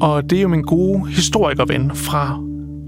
og 0.00 0.30
det 0.30 0.38
er 0.38 0.42
jo 0.42 0.48
min 0.48 0.62
gode 0.62 1.08
historikerven 1.08 1.90
fra 1.94 2.38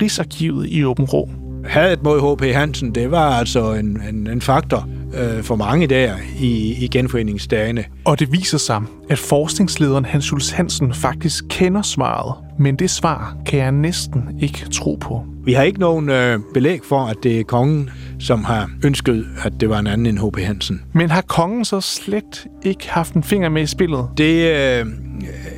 Rigsarkivet 0.02 0.66
i 0.68 0.84
Åben 0.84 1.04
Rå. 1.04 1.28
Hadet 1.64 2.02
mod 2.02 2.36
H.P. 2.36 2.54
Hansen, 2.54 2.94
det 2.94 3.10
var 3.10 3.30
altså 3.30 3.72
en, 3.72 4.02
en, 4.08 4.26
en 4.26 4.40
faktor 4.40 4.88
øh, 5.14 5.42
for 5.42 5.56
mange 5.56 5.86
der 5.86 6.14
i, 6.38 6.84
i 6.84 6.88
genforeningsdagene. 6.88 7.84
Og 8.04 8.18
det 8.18 8.32
viser 8.32 8.58
sig, 8.58 8.82
at 9.10 9.18
forskningslederen 9.18 10.04
Hans 10.04 10.32
Jules 10.32 10.50
Hansen 10.50 10.94
faktisk 10.94 11.44
kender 11.48 11.82
svaret, 11.82 12.34
men 12.58 12.76
det 12.76 12.90
svar 12.90 13.36
kan 13.46 13.58
jeg 13.58 13.72
næsten 13.72 14.22
ikke 14.40 14.66
tro 14.72 14.98
på. 15.00 15.24
Vi 15.44 15.52
har 15.52 15.62
ikke 15.62 15.80
nogen 15.80 16.10
øh, 16.10 16.38
belæg 16.54 16.80
for, 16.88 17.00
at 17.00 17.16
det 17.22 17.40
er 17.40 17.44
kongen, 17.44 17.90
som 18.20 18.44
har 18.44 18.70
ønsket, 18.84 19.26
at 19.44 19.52
det 19.60 19.68
var 19.68 19.78
en 19.78 19.86
anden 19.86 20.06
end 20.06 20.18
H.P. 20.18 20.38
Hansen. 20.38 20.82
Men 20.92 21.10
har 21.10 21.20
kongen 21.20 21.64
så 21.64 21.80
slet 21.80 22.46
ikke 22.64 22.90
haft 22.90 23.14
en 23.14 23.22
finger 23.22 23.48
med 23.48 23.62
i 23.62 23.66
spillet? 23.66 24.08
Det 24.16 24.34
øh, 24.34 24.86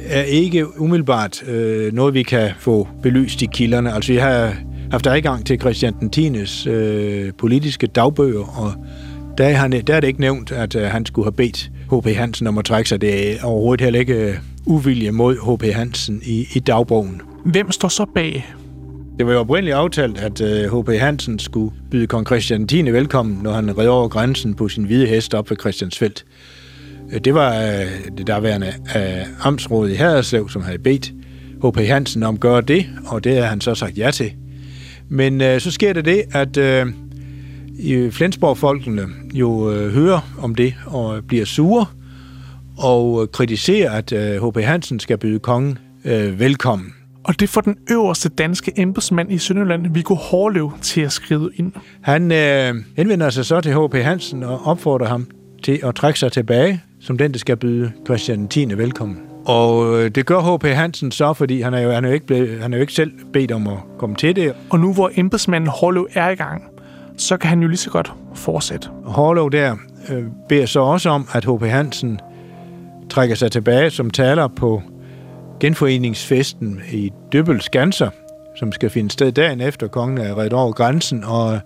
er 0.06 0.22
ikke 0.22 0.80
umiddelbart 0.80 1.48
øh, 1.48 1.92
noget, 1.92 2.14
vi 2.14 2.22
kan 2.22 2.50
få 2.58 2.88
belyst 3.02 3.42
i 3.42 3.46
kilderne. 3.52 3.92
Altså, 3.92 4.12
vi 4.12 4.18
har 4.18 4.54
haft 4.90 5.06
adgang 5.06 5.46
til 5.46 5.60
Christian 5.60 5.94
den 6.00 6.10
10. 6.10 6.68
Øh, 6.70 7.32
politiske 7.38 7.86
dagbøger, 7.86 8.60
og 8.62 8.72
der 9.38 9.44
er, 9.44 9.52
han, 9.52 9.72
der 9.72 9.94
er 9.94 10.00
det 10.00 10.06
ikke 10.08 10.20
nævnt, 10.20 10.52
at 10.52 10.74
øh, 10.74 10.82
han 10.82 11.06
skulle 11.06 11.26
have 11.26 11.32
bedt 11.32 11.70
H.P. 11.92 12.16
Hansen 12.16 12.46
om 12.46 12.58
at 12.58 12.64
trække 12.64 12.88
sig. 12.88 13.00
Det 13.00 13.32
er 13.32 13.44
overhovedet 13.44 13.84
heller 13.84 14.00
ikke 14.00 14.14
øh, 14.14 14.34
uvilje 14.66 15.10
mod 15.10 15.56
H.P. 15.56 15.74
Hansen 15.74 16.20
i, 16.24 16.46
i 16.54 16.58
dagbogen. 16.58 17.22
Hvem 17.44 17.72
står 17.72 17.88
så 17.88 18.06
bag? 18.14 18.54
Det 19.18 19.26
var 19.26 19.32
jo 19.32 19.38
oprindeligt 19.38 19.76
aftalt, 19.76 20.18
at 20.18 20.40
H.P. 20.70 21.00
Hansen 21.00 21.38
skulle 21.38 21.74
byde 21.90 22.06
kong 22.06 22.26
Christian 22.26 22.66
10. 22.66 22.82
velkommen, 22.82 23.38
når 23.42 23.52
han 23.52 23.78
red 23.78 23.86
over 23.86 24.08
grænsen 24.08 24.54
på 24.54 24.68
sin 24.68 24.84
hvide 24.84 25.06
hest 25.06 25.34
op 25.34 25.50
ved 25.50 25.56
Christiansfeldt. 25.60 26.24
Det 27.24 27.34
var 27.34 27.52
det 28.18 28.26
derværende 28.26 28.72
amtsråd 29.40 29.88
i 29.88 29.94
Haderslev, 29.94 30.48
som 30.48 30.62
havde 30.62 30.78
bedt 30.78 31.12
H.P. 31.64 31.78
Hansen 31.78 32.22
om 32.22 32.34
at 32.34 32.40
gøre 32.40 32.60
det, 32.60 32.86
og 33.06 33.24
det 33.24 33.36
har 33.36 33.44
han 33.44 33.60
så 33.60 33.74
sagt 33.74 33.98
ja 33.98 34.10
til. 34.10 34.32
Men 35.08 35.40
øh, 35.40 35.60
så 35.60 35.70
sker 35.70 35.92
det 35.92 36.04
det, 36.04 36.22
at 36.32 36.56
øh, 36.56 36.86
Flensborg-folkene 38.10 39.06
jo 39.34 39.72
øh, 39.72 39.92
hører 39.92 40.20
om 40.38 40.54
det 40.54 40.74
og 40.86 41.24
bliver 41.24 41.44
sure 41.44 41.86
og 42.78 43.32
kritiserer, 43.32 43.90
at 43.90 44.12
øh, 44.12 44.48
H.P. 44.48 44.58
Hansen 44.58 45.00
skal 45.00 45.18
byde 45.18 45.38
kongen 45.38 45.78
øh, 46.04 46.40
velkommen. 46.40 46.94
Og 47.24 47.40
det 47.40 47.48
får 47.48 47.60
den 47.60 47.76
øverste 47.90 48.28
danske 48.28 48.72
embedsmand 48.76 49.32
i 49.32 49.38
Sønderjylland, 49.38 49.94
Viggo 49.94 50.14
Hårlev, 50.14 50.72
til 50.82 51.00
at 51.00 51.12
skrive 51.12 51.50
ind. 51.56 51.72
Han 52.00 52.32
øh, 52.32 52.74
henvender 52.96 53.30
sig 53.30 53.44
så 53.44 53.60
til 53.60 53.72
H.P. 53.72 53.94
Hansen 53.94 54.42
og 54.42 54.66
opfordrer 54.66 55.06
ham 55.06 55.26
til 55.62 55.80
at 55.82 55.94
trække 55.94 56.18
sig 56.18 56.32
tilbage, 56.32 56.82
som 57.00 57.18
den, 57.18 57.32
der 57.32 57.38
skal 57.38 57.56
byde 57.56 57.92
Christian 58.04 58.48
10. 58.48 58.68
velkommen. 58.76 59.18
Og 59.46 60.02
øh, 60.02 60.10
det 60.10 60.26
gør 60.26 60.56
H.P. 60.56 60.64
Hansen 60.64 61.10
så, 61.10 61.32
fordi 61.32 61.60
han 61.60 61.74
er, 61.74 61.80
jo, 61.80 61.90
han, 61.90 62.04
er 62.04 62.08
jo 62.08 62.14
ikke 62.14 62.26
blevet, 62.26 62.60
han 62.60 62.72
er 62.72 62.76
jo 62.76 62.80
ikke 62.80 62.92
selv 62.92 63.12
bedt 63.32 63.52
om 63.52 63.68
at 63.68 63.78
komme 63.98 64.16
til 64.16 64.36
det. 64.36 64.54
Og 64.70 64.80
nu 64.80 64.92
hvor 64.92 65.10
embedsmanden 65.16 65.70
Hårlev 65.70 66.08
er 66.14 66.30
i 66.30 66.34
gang, 66.34 66.62
så 67.16 67.36
kan 67.36 67.48
han 67.48 67.60
jo 67.60 67.68
lige 67.68 67.78
så 67.78 67.90
godt 67.90 68.12
fortsætte. 68.34 68.88
Hårlev 69.04 69.50
der 69.50 69.76
øh, 70.08 70.24
beder 70.48 70.66
så 70.66 70.80
også 70.80 71.10
om, 71.10 71.28
at 71.32 71.44
H.P. 71.44 71.62
Hansen 71.62 72.20
trækker 73.10 73.34
sig 73.34 73.52
tilbage 73.52 73.90
som 73.90 74.10
taler 74.10 74.48
på 74.48 74.82
genforeningsfesten 75.60 76.80
i 76.92 77.12
Dybbel 77.32 77.60
Skanser, 77.60 78.10
som 78.56 78.72
skal 78.72 78.90
finde 78.90 79.10
sted 79.10 79.32
dagen 79.32 79.60
efter 79.60 79.88
kongen 79.88 80.18
er 80.18 80.38
reddet 80.38 80.52
over 80.52 80.72
grænsen. 80.72 81.24
Og 81.24 81.60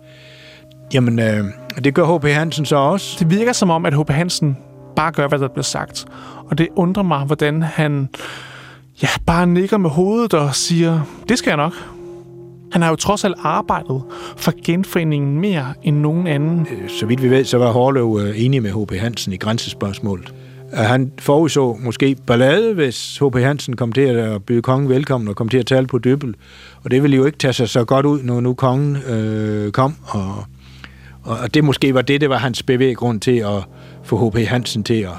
jamen, 0.95 1.19
øh, 1.19 1.45
det 1.85 1.95
gør 1.95 2.19
H.P. 2.19 2.25
Hansen 2.25 2.65
så 2.67 2.77
også. 2.77 3.17
Det 3.19 3.31
virker 3.31 3.53
som 3.53 3.71
om, 3.71 3.87
at 3.87 3.95
H.P. 3.99 4.11
Hansen 4.11 4.57
bare 4.97 5.13
gør, 5.13 5.29
hvad 5.29 5.39
der 5.39 5.49
bliver 5.49 5.63
sagt. 5.63 6.07
Og 6.51 6.59
det 6.59 6.69
undrer 6.77 7.03
mig, 7.03 7.25
hvordan 7.25 7.63
han 7.63 8.09
ja, 9.03 9.09
bare 9.27 9.47
nikker 9.47 9.77
med 9.77 9.91
hovedet 9.91 10.35
og 10.35 10.55
siger, 10.55 11.01
det 11.29 11.39
skal 11.39 11.51
jeg 11.51 11.57
nok. 11.57 11.73
Han 12.73 12.83
har 12.83 12.89
jo 12.89 12.97
trods 12.97 13.25
alt 13.25 13.37
arbejdet 13.39 14.03
for 14.37 14.53
genforeningen 14.65 15.41
mere 15.41 15.75
end 15.83 15.97
nogen 15.97 16.27
anden. 16.27 16.61
Øh, 16.61 16.89
så 16.89 17.07
vidt 17.07 17.23
vi 17.23 17.31
ved, 17.31 17.45
så 17.45 17.59
var 17.59 17.71
Hårløv 17.71 18.21
øh, 18.23 18.45
enig 18.45 18.63
med 18.63 18.71
H.P. 18.71 18.93
Hansen 18.93 19.33
i 19.33 19.37
grænsespørgsmålet. 19.37 20.35
Øh, 20.73 20.79
han 20.79 21.13
forudså 21.19 21.77
måske 21.81 22.17
ballade, 22.27 22.75
hvis 22.75 23.19
H.P. 23.19 23.37
Hansen 23.39 23.77
kom 23.77 23.93
til 23.93 24.01
at 24.01 24.45
byde 24.45 24.63
kongen 24.63 24.89
velkommen 24.89 25.29
og 25.29 25.37
kom 25.37 25.49
til 25.49 25.59
at 25.59 25.67
tale 25.67 25.87
på 25.87 25.99
døbel. 25.99 26.35
Og 26.85 26.91
det 26.91 27.03
ville 27.03 27.17
jo 27.17 27.25
ikke 27.25 27.39
tage 27.39 27.53
sig 27.53 27.69
så 27.69 27.85
godt 27.85 28.07
ud, 28.07 28.23
når 28.23 28.41
nu 28.41 28.55
kongen 28.55 28.97
øh, 28.97 29.73
kom. 29.73 29.95
Og, 30.07 30.35
og 31.23 31.55
det 31.55 31.65
måske 31.65 31.95
var 31.95 32.03
det, 32.03 32.21
det 32.21 32.31
var 32.31 32.39
hans 32.39 32.63
bevæggrund 32.63 33.21
til 33.21 33.37
at 33.37 33.65
få 34.05 34.29
H.P. 34.29 34.39
Hansen 34.39 34.85
til 34.85 35.01
at, 35.01 35.17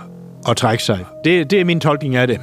at 0.49 0.57
trække 0.57 0.83
sig. 0.83 1.05
Det, 1.23 1.51
det 1.51 1.61
er 1.61 1.65
min 1.65 1.79
tolkning 1.79 2.15
af 2.15 2.27
det. 2.27 2.39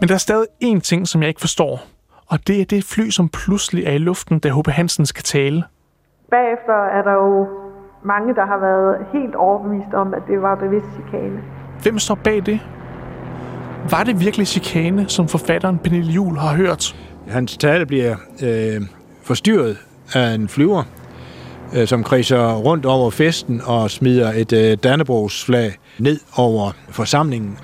Men 0.00 0.08
der 0.08 0.14
er 0.14 0.18
stadig 0.18 0.46
én 0.64 0.80
ting, 0.80 1.08
som 1.08 1.22
jeg 1.22 1.28
ikke 1.28 1.40
forstår. 1.40 1.80
Og 2.26 2.46
det 2.46 2.60
er 2.60 2.64
det 2.64 2.84
fly, 2.84 3.10
som 3.10 3.28
pludselig 3.28 3.84
er 3.84 3.92
i 3.92 3.98
luften, 3.98 4.38
da 4.38 4.48
H.P. 4.48 4.66
Hansen 4.68 5.06
skal 5.06 5.22
tale. 5.24 5.64
Bagefter 6.30 6.86
er 6.98 7.02
der 7.02 7.12
jo 7.12 7.46
mange, 8.04 8.34
der 8.34 8.46
har 8.46 8.58
været 8.58 9.06
helt 9.12 9.34
overbevist 9.34 9.94
om, 9.94 10.14
at 10.14 10.22
det 10.28 10.42
var 10.42 10.54
bevidst 10.54 10.86
chikane. 10.94 11.40
Hvem 11.82 11.98
står 11.98 12.14
bag 12.14 12.46
det? 12.46 12.60
Var 13.90 14.04
det 14.04 14.20
virkelig 14.20 14.46
chikane, 14.46 15.08
som 15.08 15.28
forfatteren 15.28 15.78
Pernille 15.78 16.12
Jul 16.12 16.36
har 16.36 16.56
hørt? 16.56 16.96
Hans 17.28 17.56
tale 17.56 17.86
bliver 17.86 18.16
øh, 18.42 18.80
forstyrret 19.22 19.78
af 20.14 20.34
en 20.34 20.48
flyver, 20.48 20.82
øh, 21.76 21.86
som 21.86 22.04
kredser 22.04 22.54
rundt 22.54 22.86
over 22.86 23.10
festen 23.10 23.62
og 23.66 23.90
smider 23.90 24.32
et 24.32 24.52
øh, 24.52 24.78
Dannebrogs-flag 24.82 25.72
ned 25.98 26.20
over 26.36 26.72
forsamlingen. 26.88 27.58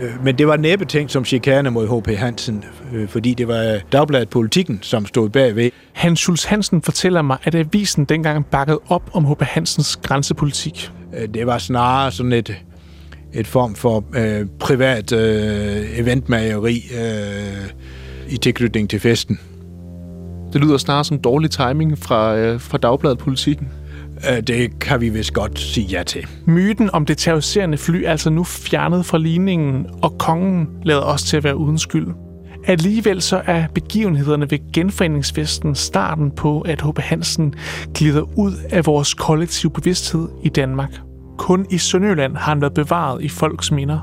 Øh, 0.00 0.24
men 0.24 0.38
det 0.38 0.46
var 0.46 0.56
næppe 0.56 0.84
tænkt 0.84 1.12
som 1.12 1.24
chikane 1.24 1.70
mod 1.70 2.00
H.P. 2.00 2.16
Hansen, 2.18 2.64
øh, 2.92 3.08
fordi 3.08 3.34
det 3.34 3.48
var 3.48 3.78
Dagbladet 3.92 4.28
Politikken, 4.28 4.78
som 4.82 5.06
stod 5.06 5.28
bagved. 5.28 5.70
Hans 5.92 6.20
Schulz 6.20 6.44
Hansen 6.44 6.82
fortæller 6.82 7.22
mig, 7.22 7.36
at 7.42 7.54
avisen 7.54 8.04
dengang 8.04 8.46
bakkede 8.46 8.80
op 8.88 9.10
om 9.12 9.24
H.P. 9.24 9.42
Hansens 9.42 9.96
grænsepolitik. 9.96 10.90
Øh, 11.16 11.28
det 11.34 11.46
var 11.46 11.58
snarere 11.58 12.12
sådan 12.12 12.32
et, 12.32 12.56
et 13.32 13.46
form 13.46 13.74
for 13.74 14.04
øh, 14.16 14.46
privat 14.60 15.12
øh, 15.12 15.98
eventmageri 15.98 16.84
øh, 16.98 17.70
i 18.28 18.36
tilknytning 18.36 18.90
til 18.90 19.00
festen. 19.00 19.40
Det 20.52 20.60
lyder 20.60 20.76
snarere 20.76 21.04
som 21.04 21.18
dårlig 21.18 21.50
timing 21.50 21.98
fra, 21.98 22.36
øh, 22.36 22.60
fra 22.60 22.78
Dagbladet 22.78 23.18
Politikken. 23.18 23.68
Øh, 24.30 24.42
det 24.42 24.78
kan 24.78 25.00
vi 25.00 25.08
vist 25.08 25.32
godt 25.32 25.58
sige 25.58 25.86
ja 25.86 26.02
til. 26.02 26.26
Myten 26.44 26.90
om 26.92 27.06
det 27.06 27.18
terroriserende 27.18 27.78
fly 27.78 28.02
er 28.04 28.10
altså 28.10 28.30
nu 28.30 28.44
fjernet 28.44 29.06
fra 29.06 29.18
ligningen, 29.18 29.86
og 30.02 30.18
kongen 30.18 30.68
lader 30.82 31.02
os 31.02 31.22
til 31.22 31.36
at 31.36 31.44
være 31.44 31.56
uden 31.56 31.78
skyld. 31.78 32.06
Alligevel 32.66 33.22
så 33.22 33.42
er 33.46 33.66
begivenhederne 33.74 34.50
ved 34.50 34.72
genforeningsfesten 34.72 35.74
starten 35.74 36.30
på, 36.30 36.60
at 36.60 36.82
H.P. 36.82 36.98
Hansen 36.98 37.54
glider 37.94 38.38
ud 38.38 38.52
af 38.70 38.86
vores 38.86 39.14
kollektive 39.14 39.72
bevidsthed 39.72 40.28
i 40.44 40.48
Danmark. 40.48 41.00
Kun 41.38 41.66
i 41.70 41.78
Sønderjylland 41.78 42.36
har 42.36 42.52
han 42.52 42.60
været 42.60 42.74
bevaret 42.74 43.22
i 43.22 43.28
folks 43.28 43.72
minder. 43.72 44.00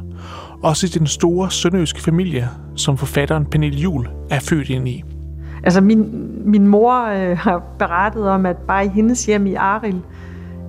Også 0.63 0.85
i 0.85 0.89
den 0.89 1.07
store 1.07 1.51
sønderjyske 1.51 2.01
familie, 2.01 2.49
som 2.75 2.97
forfatteren 2.97 3.45
Pernille 3.45 3.79
Jul 3.79 4.07
er 4.29 4.39
født 4.39 4.69
ind 4.69 4.87
i. 4.87 5.03
Altså 5.67 5.81
min, 5.81 6.31
min 6.45 6.67
mor 6.67 7.05
øh, 7.05 7.37
har 7.37 7.63
berettet 7.79 8.29
om, 8.29 8.45
at 8.45 8.57
bare 8.57 8.85
i 8.85 8.89
hendes 8.89 9.25
hjem 9.25 9.45
i 9.45 9.53
Aril, 9.53 10.01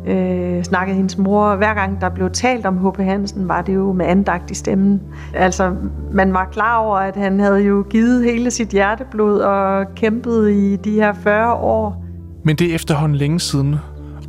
øh, 0.07 0.63
snakkede 0.65 0.97
hendes 0.97 1.19
mor, 1.19 1.57
hver 1.57 1.75
gang 1.75 2.01
der 2.01 2.09
blev 2.09 2.31
talt 2.31 2.67
om 2.67 2.87
H.P. 2.87 2.97
Hansen, 2.97 3.49
var 3.49 3.63
det 3.63 3.75
jo 3.75 3.93
med 3.93 4.07
andagt 4.07 4.51
i 4.51 4.55
stemmen. 4.55 5.01
Altså, 5.35 5.75
man 6.13 6.33
var 6.33 6.49
klar 6.53 6.77
over, 6.77 6.97
at 6.97 7.17
han 7.17 7.41
havde 7.41 7.61
jo 7.61 7.85
givet 7.91 8.25
hele 8.25 8.51
sit 8.51 8.69
hjerteblod 8.69 9.39
og 9.41 9.87
kæmpet 9.95 10.51
i 10.51 10.77
de 10.77 10.91
her 10.91 11.13
40 11.13 11.55
år. 11.55 12.05
Men 12.45 12.57
det 12.57 12.71
er 12.71 12.75
efterhånden 12.75 13.19
længe 13.19 13.41
siden, 13.41 13.77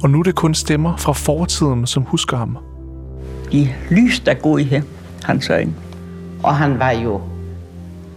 og 0.03 0.09
nu 0.09 0.19
er 0.19 0.23
det 0.23 0.35
kun 0.35 0.53
stemmer 0.53 0.97
fra 0.97 1.13
fortiden, 1.13 1.85
som 1.87 2.03
husker 2.03 2.37
ham. 2.37 2.57
De 3.51 3.67
lys, 3.89 4.19
der 4.19 4.33
går 4.33 4.57
i 4.57 4.63
her, 4.63 4.81
hans 5.23 5.49
øjne. 5.49 5.73
Og 6.43 6.55
han 6.55 6.79
var 6.79 6.91
jo 6.91 7.21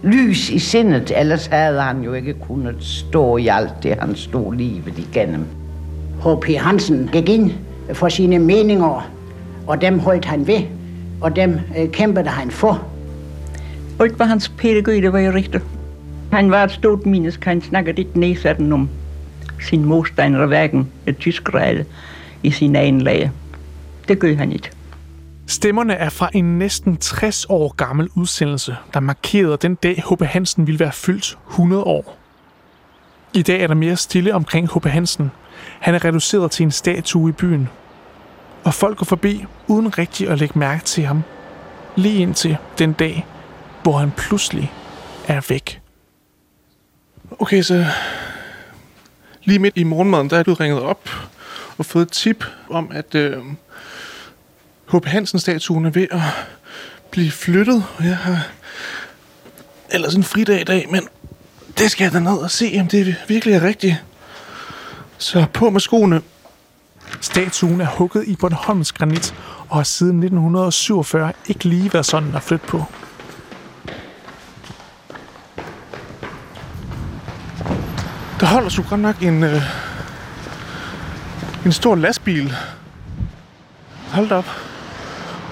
lys 0.03 0.49
i 0.49 0.59
sindet, 0.59 1.11
ellers 1.15 1.45
havde 1.45 1.81
han 1.81 2.03
jo 2.03 2.13
ikke 2.13 2.33
kunnet 2.33 2.75
stå 2.79 3.37
i 3.37 3.47
alt 3.47 3.83
det, 3.83 3.95
han 3.99 4.15
stod 4.15 4.53
livet 4.55 4.97
igennem. 4.97 5.45
H.P. 6.23 6.45
Hansen 6.57 7.09
gik 7.13 7.29
ind 7.29 7.51
for 7.93 8.09
sine 8.09 8.39
meninger, 8.39 9.09
og 9.67 9.81
dem 9.81 9.99
holdt 9.99 10.25
han 10.25 10.47
ved, 10.47 10.61
og 11.21 11.35
dem 11.35 11.59
øh, 11.77 11.91
kæmpede 11.91 12.29
han 12.29 12.51
for. 12.51 12.87
Alt 13.99 14.19
var 14.19 14.25
hans 14.25 14.49
pædagog, 14.49 14.93
det 14.93 15.13
var 15.13 15.19
jo 15.19 15.31
rigtigt. 15.31 15.63
Han 16.31 16.51
var 16.51 16.63
et 16.63 16.71
stort 16.71 17.05
menneske, 17.05 17.45
han 17.45 17.61
snakkede 17.61 18.01
ikke 18.01 18.19
nedsættende 18.19 18.73
om 18.73 18.89
sin 19.61 19.85
modstander, 19.85 20.45
hverken 20.45 20.87
tyskere 21.19 21.69
eller 21.69 21.83
i 22.43 22.51
sin 22.51 22.75
egen 22.75 23.01
læge. 23.01 23.31
Det 24.07 24.19
gør 24.19 24.35
han 24.35 24.51
ikke. 24.51 24.69
Stemmerne 25.47 25.93
er 25.93 26.09
fra 26.09 26.29
en 26.33 26.59
næsten 26.59 26.97
60 26.97 27.45
år 27.49 27.73
gammel 27.75 28.09
udsendelse, 28.15 28.75
der 28.93 28.99
markerede 28.99 29.57
den 29.57 29.75
dag, 29.75 30.03
H.P. 30.09 30.21
Hansen 30.21 30.67
ville 30.67 30.79
være 30.79 30.91
fyldt 30.91 31.37
100 31.49 31.83
år. 31.83 32.17
I 33.33 33.41
dag 33.41 33.61
er 33.61 33.67
der 33.67 33.75
mere 33.75 33.97
stille 33.97 34.33
omkring 34.33 34.69
H.P. 34.73 34.85
Hansen. 34.85 35.31
Han 35.79 35.95
er 35.95 36.05
reduceret 36.05 36.51
til 36.51 36.63
en 36.63 36.71
statue 36.71 37.29
i 37.29 37.31
byen. 37.31 37.69
Og 38.63 38.73
folk 38.73 38.97
går 38.97 39.05
forbi 39.05 39.45
uden 39.67 39.97
rigtig 39.97 40.29
at 40.29 40.39
lægge 40.39 40.59
mærke 40.59 40.83
til 40.83 41.05
ham. 41.05 41.23
Lige 41.95 42.21
indtil 42.21 42.57
den 42.79 42.93
dag, 42.93 43.25
hvor 43.83 43.97
han 43.97 44.11
pludselig 44.11 44.73
er 45.27 45.41
væk. 45.49 45.81
Okay, 47.39 47.61
så 47.61 47.85
lige 49.43 49.59
midt 49.59 49.77
i 49.77 49.83
morgenmaden, 49.83 50.29
der 50.29 50.37
er 50.37 50.43
du 50.43 50.53
ringet 50.53 50.81
op 50.81 51.09
og 51.77 51.85
fået 51.85 52.03
et 52.03 52.11
tip 52.11 52.45
om, 52.69 52.91
at 52.91 53.15
øh, 53.15 53.43
H.P. 54.93 55.05
Hansen-statuen 55.05 55.85
er 55.85 55.89
ved 55.89 56.07
at 56.11 56.21
blive 57.11 57.31
flyttet, 57.31 57.83
og 57.97 58.05
jeg 58.05 58.17
har 58.17 58.47
ellers 59.91 60.15
en 60.15 60.23
fridag 60.23 60.61
i 60.61 60.63
dag, 60.63 60.87
men 60.91 61.07
det 61.77 61.91
skal 61.91 62.03
jeg 62.05 62.13
da 62.13 62.19
ned 62.19 62.37
og 62.37 62.51
se, 62.51 62.77
om 62.81 62.87
det 62.87 63.15
virkelig 63.27 63.55
er 63.55 63.63
rigtigt. 63.63 64.03
Så 65.17 65.45
på 65.53 65.69
med 65.69 65.79
skoene. 65.79 66.21
Statuen 67.21 67.81
er 67.81 67.85
hugget 67.85 68.27
i 68.27 68.35
Bornholms 68.35 68.91
granit 68.91 69.35
og 69.69 69.77
har 69.77 69.83
siden 69.83 70.23
1947 70.23 71.33
ikke 71.47 71.65
lige 71.65 71.93
været 71.93 72.05
sådan 72.05 72.35
at 72.35 72.43
flytte 72.43 72.67
på. 72.67 72.85
Der 78.39 78.45
holder 78.45 78.69
så 78.69 78.83
godt 78.89 79.01
nok 79.01 79.21
en, 79.21 79.43
øh, 79.43 79.61
en 81.65 81.71
stor 81.71 81.95
lastbil. 81.95 82.55
Hold 84.11 84.31
op. 84.31 84.72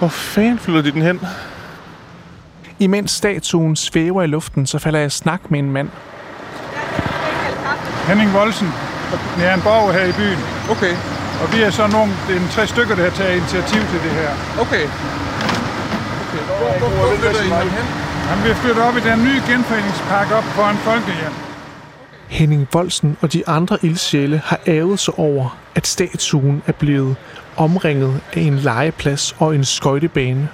Hvor 0.02 0.10
fanden 0.10 0.60
flytter 0.60 0.82
de 0.82 0.92
den 0.92 1.02
hen? 1.02 1.20
Imens 2.80 3.12
statuen 3.12 3.76
svæver 3.76 4.22
i 4.24 4.28
luften, 4.28 4.66
så 4.66 4.78
falder 4.80 5.00
jeg 5.00 5.08
i 5.08 5.10
snak 5.24 5.42
med 5.52 5.60
en 5.60 5.72
mand. 5.72 5.90
Henning 8.08 8.34
Voldsen. 8.34 8.70
Jeg 9.40 9.48
er 9.52 9.56
en 9.60 9.62
borger 9.62 9.92
her 9.92 10.06
i 10.14 10.16
byen. 10.22 10.42
Okay. 10.74 10.94
Og 11.42 11.46
vi 11.54 11.62
er 11.62 11.72
så 11.80 11.88
nogle, 11.88 12.12
det 12.28 12.34
er 12.38 12.42
en 12.46 12.52
tre 12.56 12.68
stykker, 12.68 12.96
der 12.96 13.04
har 13.04 13.16
taget 13.20 13.36
initiativ 13.42 13.82
til 13.92 14.00
det 14.06 14.14
her. 14.22 14.32
Okay. 14.64 14.86
okay. 16.24 16.44
Hvor, 16.60 16.72
hvor, 16.80 16.90
hvor 16.98 17.16
flytter 17.16 17.44
I 17.48 17.50
ham 17.60 17.70
hen? 17.78 17.88
Jamen, 18.28 18.44
vi 18.48 18.54
flytter 18.64 18.84
op 18.90 18.96
i 18.98 19.04
den 19.10 19.20
nye 19.28 19.42
genforeningspark 19.50 20.32
op 20.38 20.44
foran 20.44 20.78
Folkehjem. 20.78 21.51
Henning 22.32 22.67
Voldsen 22.74 23.17
og 23.22 23.34
de 23.34 23.48
andre 23.48 23.78
ildsjæle 23.82 24.41
har 24.46 24.60
ævet 24.65 25.00
sig 25.00 25.20
over, 25.20 25.58
at 25.76 25.88
statuen 25.88 26.63
er 26.67 26.72
blevet 26.72 27.15
omringet 27.58 28.22
af 28.34 28.41
en 28.41 28.56
legeplads 28.56 29.36
og 29.39 29.56
en 29.56 29.65
skøjtebane. 29.65 30.50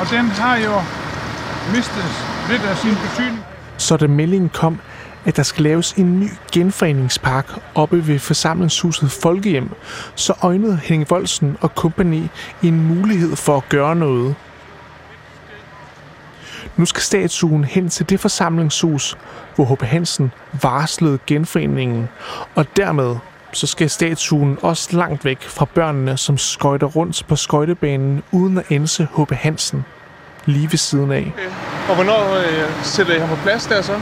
Og 0.00 0.06
den 0.10 0.24
har 0.26 0.56
jo 0.56 0.82
mistet 1.74 2.04
lidt 2.50 2.62
af 2.62 2.76
sin 2.76 2.90
betydning. 2.90 3.44
Så 3.76 3.96
da 3.96 4.06
meldingen 4.06 4.48
kom, 4.48 4.80
at 5.24 5.36
der 5.36 5.42
skal 5.42 5.62
laves 5.62 5.92
en 5.92 6.20
ny 6.20 6.28
genforeningspark 6.52 7.52
oppe 7.74 8.06
ved 8.06 8.18
forsamlingshuset 8.18 9.10
Folkehjem, 9.10 9.70
så 10.14 10.34
øjnede 10.42 10.80
Henning 10.82 11.10
Voldsen 11.10 11.56
og 11.60 11.74
kompagni 11.74 12.28
en 12.62 12.86
mulighed 12.88 13.36
for 13.36 13.56
at 13.56 13.68
gøre 13.68 13.96
noget. 13.96 14.34
Nu 16.76 16.84
skal 16.84 17.02
statuen 17.02 17.64
hen 17.64 17.88
til 17.88 18.10
det 18.10 18.20
forsamlingshus, 18.20 19.18
hvor 19.54 19.64
H.P. 19.64 19.82
Hansen 19.82 20.32
varslede 20.62 21.18
genforeningen, 21.26 22.08
og 22.54 22.66
dermed 22.76 23.16
så 23.52 23.66
skal 23.66 23.90
statuen 23.90 24.58
også 24.62 24.96
langt 24.96 25.24
væk 25.24 25.42
fra 25.42 25.64
børnene, 25.64 26.16
som 26.16 26.38
skøjter 26.38 26.86
rundt 26.86 27.24
på 27.28 27.36
skøjtebanen 27.36 28.22
uden 28.32 28.58
at 28.58 28.64
ense 28.68 29.08
H.P. 29.16 29.32
Hansen 29.32 29.84
lige 30.46 30.70
ved 30.70 30.78
siden 30.78 31.12
af. 31.12 31.32
Okay. 31.34 31.48
Og 31.88 31.94
hvornår 31.94 32.36
øh, 32.36 32.84
sætter 32.84 33.14
I 33.14 33.18
ham 33.18 33.28
på 33.28 33.36
plads 33.42 33.66
der 33.66 33.82
så? 33.82 34.00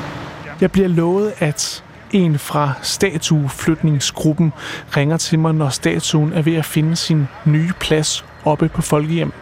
Jeg 0.61 0.73
bliver 0.73 0.89
lovet, 0.89 1.33
at 1.39 1.85
en 2.13 2.39
fra 2.39 2.73
statueflytningsgruppen 2.83 4.53
ringer 4.97 5.17
til 5.17 5.39
mig, 5.39 5.55
når 5.55 5.69
statuen 5.69 6.33
er 6.33 6.43
ved 6.43 6.55
at 6.55 6.65
finde 6.65 6.97
sin 6.97 7.29
nye 7.45 7.73
plads 7.81 8.25
oppe 8.45 8.69
på 8.69 8.83
Folkehjem. 8.83 9.33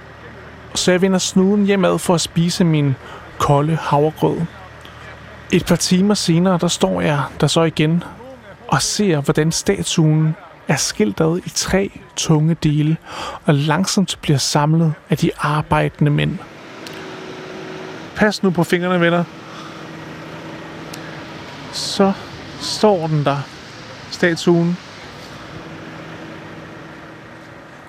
Så 0.77 0.91
jeg 0.91 1.03
vender 1.03 1.19
snuden 1.19 1.67
hjemad 1.67 1.99
for 1.99 2.15
at 2.15 2.21
spise 2.21 2.65
min 2.65 2.95
kolde 3.39 3.77
havregrød. 3.77 4.37
Et 5.53 5.67
par 5.67 5.77
timer 5.77 6.15
senere, 6.15 6.59
der 6.61 6.69
står 6.69 7.01
jeg 7.01 7.23
der 7.41 7.47
så 7.47 7.63
igen 7.63 8.05
og 8.69 8.83
ser, 8.83 9.21
hvordan 9.21 9.53
statuen 9.53 10.37
er 10.69 10.77
skilt 10.77 11.21
ad 11.21 11.39
i 11.47 11.49
tre 11.49 11.91
tunge 12.17 12.55
dele 12.55 12.97
og 13.45 13.55
langsomt 13.55 14.19
bliver 14.23 14.39
samlet 14.39 14.95
af 15.11 15.17
de 15.17 15.31
arbejdende 15.39 16.11
mænd. 16.11 16.39
Pas 18.17 18.43
nu 18.43 18.51
på 18.51 18.65
fingrene, 18.65 19.01
venner. 19.01 19.25
Så 21.73 22.13
står 22.61 23.07
den 23.07 23.25
der, 23.25 23.39
statuen. 24.11 24.77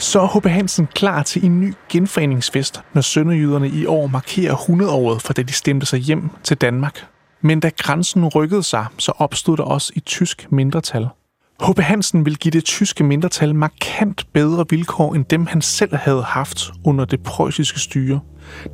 Så 0.08 0.22
er 0.22 0.40
H.P. 0.40 0.46
Hansen 0.46 0.88
klar 0.96 1.24
til 1.24 1.46
en 1.46 1.62
ny 1.62 1.74
genforeningsfest, 1.90 2.82
når 2.94 3.02
sønderjyderne 3.02 3.70
i 3.70 3.86
år 3.86 4.08
markerer 4.08 4.56
100-året 4.56 5.22
for 5.22 5.34
da 5.34 5.42
de 5.42 5.54
stemte 5.54 5.86
sig 5.86 6.00
hjem 6.00 6.30
til 6.44 6.58
Danmark. 6.58 7.06
Men 7.42 7.60
da 7.60 7.70
grænsen 7.78 8.28
rykkede 8.28 8.64
sig, 8.64 8.86
så 8.98 9.12
opstod 9.18 9.58
der 9.58 9.64
også 9.64 9.94
et 9.96 10.06
tysk 10.06 10.48
mindretal. 10.52 11.08
H.P. 11.62 11.80
Hansen 11.80 12.26
vil 12.26 12.38
give 12.38 12.52
det 12.52 12.66
tyske 12.66 13.04
mindretal 13.04 13.56
markant 13.56 14.28
bedre 14.34 14.66
vilkår 14.70 15.16
end 15.16 15.26
dem, 15.26 15.46
han 15.46 15.62
selv 15.62 15.96
havde 15.96 16.24
haft 16.24 16.72
under 16.86 17.06
det 17.06 17.24
preussiske 17.24 17.80
styre. 17.80 18.20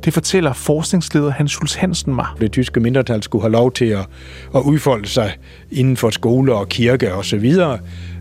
Det 0.04 0.12
fortæller 0.12 0.52
forskningsleder 0.52 1.30
Hans 1.30 1.50
Schulz 1.50 1.74
Hansen 1.74 2.14
mig. 2.14 2.26
Det 2.40 2.52
tyske 2.52 2.80
mindretal 2.80 3.22
skulle 3.22 3.42
have 3.42 3.52
lov 3.52 3.72
til 3.72 3.84
at, 3.84 4.06
at 4.54 4.60
udfolde 4.60 5.08
sig 5.08 5.36
inden 5.70 5.96
for 5.96 6.10
skole 6.10 6.54
og 6.54 6.68
kirke 6.68 7.14
og 7.14 7.24
så 7.24 7.36
videre, 7.36 7.78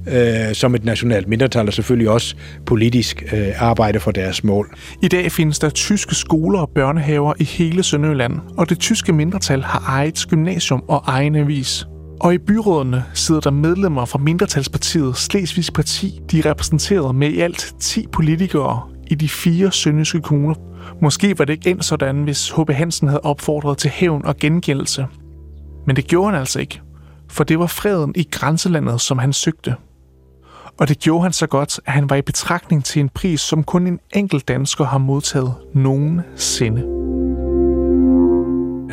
øh, 0.07 0.55
som 0.55 0.75
et 0.75 0.85
nationalt 0.85 1.27
mindretal, 1.27 1.67
og 1.67 1.73
selvfølgelig 1.73 2.09
også 2.09 2.35
politisk 2.65 3.23
øh, 3.33 3.47
arbejde 3.57 3.99
for 3.99 4.11
deres 4.11 4.43
mål. 4.43 4.75
I 5.01 5.07
dag 5.07 5.31
findes 5.31 5.59
der 5.59 5.69
tyske 5.69 6.15
skoler 6.15 6.59
og 6.59 6.69
børnehaver 6.75 7.33
i 7.39 7.43
hele 7.43 7.83
Sønderjylland, 7.83 8.39
og 8.57 8.69
det 8.69 8.79
tyske 8.79 9.13
mindretal 9.13 9.61
har 9.61 9.83
eget 9.87 10.25
gymnasium 10.29 10.83
og 10.87 11.03
egen 11.05 11.35
avis. 11.35 11.87
Og 12.19 12.33
i 12.33 12.37
byrådene 12.37 13.03
sidder 13.13 13.41
der 13.41 13.51
medlemmer 13.51 14.05
fra 14.05 14.19
mindretalspartiet 14.19 15.17
Slesvigs 15.17 15.71
Parti. 15.71 16.21
De 16.31 16.39
er 16.39 16.45
repræsenteret 16.45 17.15
med 17.15 17.29
i 17.29 17.39
alt 17.39 17.75
10 17.79 18.07
politikere 18.11 18.81
i 19.07 19.15
de 19.15 19.29
fire 19.29 19.71
sønderjyske 19.71 20.21
kommuner. 20.21 20.55
Måske 21.01 21.39
var 21.39 21.45
det 21.45 21.53
ikke 21.53 21.69
endt 21.69 21.85
sådan, 21.85 22.23
hvis 22.23 22.51
H.B. 22.51 22.69
Hansen 22.69 23.07
havde 23.07 23.21
opfordret 23.21 23.77
til 23.77 23.89
hævn 23.89 24.25
og 24.25 24.37
gengældelse. 24.37 25.05
Men 25.87 25.95
det 25.95 26.07
gjorde 26.07 26.31
han 26.31 26.39
altså 26.39 26.59
ikke, 26.59 26.81
for 27.29 27.43
det 27.43 27.59
var 27.59 27.67
freden 27.67 28.13
i 28.15 28.27
grænselandet, 28.31 29.01
som 29.01 29.17
han 29.17 29.33
søgte. 29.33 29.75
Og 30.77 30.87
det 30.87 30.99
gjorde 30.99 31.23
han 31.23 31.33
så 31.33 31.47
godt, 31.47 31.79
at 31.85 31.93
han 31.93 32.09
var 32.09 32.15
i 32.15 32.21
betragtning 32.21 32.85
til 32.85 32.99
en 32.99 33.09
pris, 33.09 33.41
som 33.41 33.63
kun 33.63 33.87
en 33.87 33.99
enkelt 34.15 34.47
dansker 34.47 34.85
har 34.85 34.97
modtaget 34.97 35.53
nogensinde. 35.73 36.79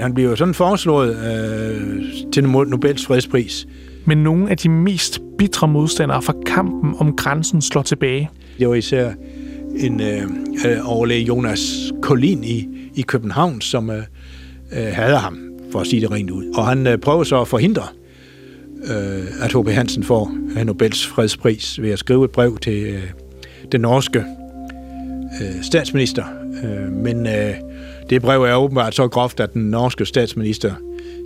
Han 0.03 0.14
bliver 0.14 0.31
jo 0.31 0.37
sådan 0.37 0.55
foreslået 0.55 1.16
øh, 1.16 2.03
til 2.33 2.45
Nobels 2.45 3.07
fredspris. 3.07 3.66
Men 4.05 4.19
nogle 4.19 4.51
af 4.51 4.57
de 4.57 4.69
mest 4.69 5.21
bitre 5.38 5.69
modstandere 5.69 6.23
fra 6.23 6.35
kampen 6.47 6.95
om 6.99 7.16
grænsen 7.16 7.62
slår 7.62 7.83
tilbage. 7.83 8.31
Det 8.59 8.69
var 8.69 8.75
især 8.75 9.12
en 9.77 10.01
øh, 10.01 10.23
overlæge 10.85 11.25
Jonas 11.25 11.93
Collin 12.03 12.45
i, 12.45 12.69
i 12.95 13.03
København, 13.03 13.61
som 13.61 13.90
øh, 13.90 14.03
øh, 14.73 14.87
havde 14.93 15.16
ham, 15.16 15.38
for 15.73 15.81
at 15.81 15.87
sige 15.87 16.01
det 16.01 16.11
rent 16.11 16.31
ud. 16.31 16.53
Og 16.55 16.66
han 16.66 16.87
øh, 16.87 16.99
prøver 16.99 17.25
så 17.25 17.40
at 17.40 17.49
forhindre, 17.49 17.83
øh, 18.85 19.45
at 19.45 19.53
H.P. 19.53 19.69
Hansen 19.69 20.05
får 20.05 20.33
Nobels 20.64 21.07
fredspris 21.07 21.83
ved 21.83 21.90
at 21.90 21.99
skrive 21.99 22.25
et 22.25 22.31
brev 22.31 22.59
til 22.59 22.83
øh, 22.83 23.03
den 23.73 23.81
norske 23.81 24.25
øh, 25.40 25.62
statsminister. 25.62 26.25
Øh, 26.64 26.93
men 26.93 27.27
øh, 27.27 27.55
det 28.11 28.23
brev 28.23 28.43
er 28.43 28.55
åbenbart 28.55 28.95
så 28.95 29.09
groft, 29.09 29.40
at 29.40 29.55
den 29.55 29.62
norske 29.62 30.07
statsminister 30.07 30.73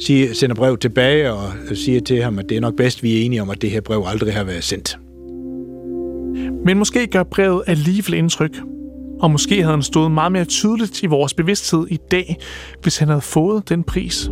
siger, 0.07 0.35
sender 0.35 0.57
brev 0.57 0.79
tilbage 0.79 1.33
og 1.33 1.53
øh, 1.71 1.77
siger 1.77 2.01
til 2.01 2.23
ham, 2.23 2.39
at 2.39 2.49
det 2.49 2.57
er 2.57 2.61
nok 2.61 2.77
bedst, 2.77 3.03
vi 3.03 3.21
er 3.21 3.25
enige 3.25 3.43
om, 3.43 3.51
at 3.51 3.63
det 3.63 3.71
her 3.71 3.81
brev 3.81 4.05
aldrig 4.07 4.35
har 4.35 4.45
været 4.45 4.65
sendt. 4.65 4.99
Men 6.65 6.79
måske 6.79 7.07
gør 7.07 7.23
brevet 7.23 7.63
alligevel 7.67 8.15
indtryk. 8.15 8.61
Og 9.21 9.31
måske 9.31 9.55
havde 9.55 9.71
han 9.71 9.83
stået 9.83 10.11
meget 10.11 10.33
mere 10.33 10.45
tydeligt 10.45 11.03
i 11.03 11.07
vores 11.07 11.35
bevidsthed 11.35 11.87
i 11.91 11.99
dag, 12.11 12.37
hvis 12.83 12.99
han 12.99 13.09
havde 13.09 13.21
fået 13.21 13.69
den 13.69 13.83
pris. 13.83 14.31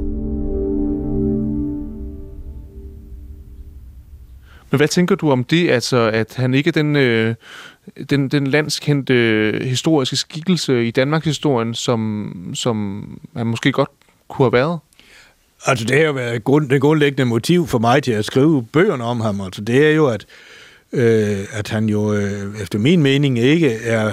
Men 4.73 4.77
hvad 4.77 4.89
tænker 4.89 5.15
du 5.15 5.31
om 5.31 5.45
det, 5.45 5.71
altså, 5.71 6.11
at 6.13 6.35
han 6.37 6.55
ikke 6.55 6.69
er 6.69 6.73
den, 6.73 6.97
øh, 6.97 7.35
den, 8.11 8.29
den 8.29 8.47
landskendte 8.47 9.15
øh, 9.15 9.63
historiske 9.63 10.17
skikkelse 10.17 10.87
i 10.87 10.91
Danmarks 10.91 11.25
historien, 11.25 11.75
som, 11.75 12.33
som 12.55 13.05
han 13.37 13.47
måske 13.47 13.73
godt 13.73 13.91
kunne 14.29 14.47
have 14.47 14.53
været? 14.53 14.79
Altså, 15.67 15.85
det 15.85 15.97
har 15.97 16.05
jo 16.05 16.13
været 16.13 16.45
grund, 16.45 16.69
det 16.69 16.81
grundlæggende 16.81 17.25
motiv 17.25 17.67
for 17.67 17.79
mig 17.79 18.03
til 18.03 18.13
at 18.13 18.25
skrive 18.25 18.67
bøgerne 18.73 19.05
om 19.05 19.21
ham. 19.21 19.41
Altså, 19.41 19.61
det 19.61 19.87
er 19.87 19.91
jo, 19.91 20.07
at, 20.07 20.27
øh, 20.93 21.39
at 21.53 21.69
han 21.69 21.89
jo, 21.89 22.15
øh, 22.15 22.63
efter 22.63 22.79
min 22.79 23.03
mening, 23.03 23.39
ikke 23.39 23.73
er 23.73 24.13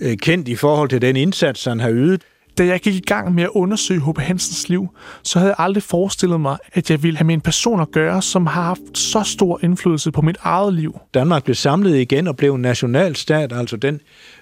øh, 0.00 0.16
kendt 0.16 0.48
i 0.48 0.56
forhold 0.56 0.88
til 0.88 1.02
den 1.02 1.16
indsats, 1.16 1.64
han 1.64 1.80
har 1.80 1.90
ydet. 1.90 2.22
Da 2.58 2.66
jeg 2.66 2.80
gik 2.80 2.94
i 2.94 3.00
gang 3.00 3.34
med 3.34 3.42
at 3.42 3.50
undersøge 3.52 4.00
H.P. 4.00 4.18
Hansens 4.18 4.68
liv, 4.68 4.88
så 5.22 5.38
havde 5.38 5.50
jeg 5.50 5.64
aldrig 5.64 5.82
forestillet 5.82 6.40
mig, 6.40 6.58
at 6.72 6.90
jeg 6.90 7.02
ville 7.02 7.16
have 7.16 7.26
med 7.26 7.34
en 7.34 7.40
person 7.40 7.80
at 7.80 7.90
gøre, 7.90 8.22
som 8.22 8.46
har 8.46 8.62
haft 8.62 8.98
så 8.98 9.22
stor 9.22 9.60
indflydelse 9.62 10.10
på 10.10 10.22
mit 10.22 10.36
eget 10.42 10.74
liv. 10.74 10.98
Danmark 11.14 11.44
blev 11.44 11.54
samlet 11.54 11.96
igen 11.96 12.28
og 12.28 12.36
blev 12.36 12.54
en 12.54 12.62
nationalstat, 12.62 13.52
altså 13.52 13.76
den 13.76 14.00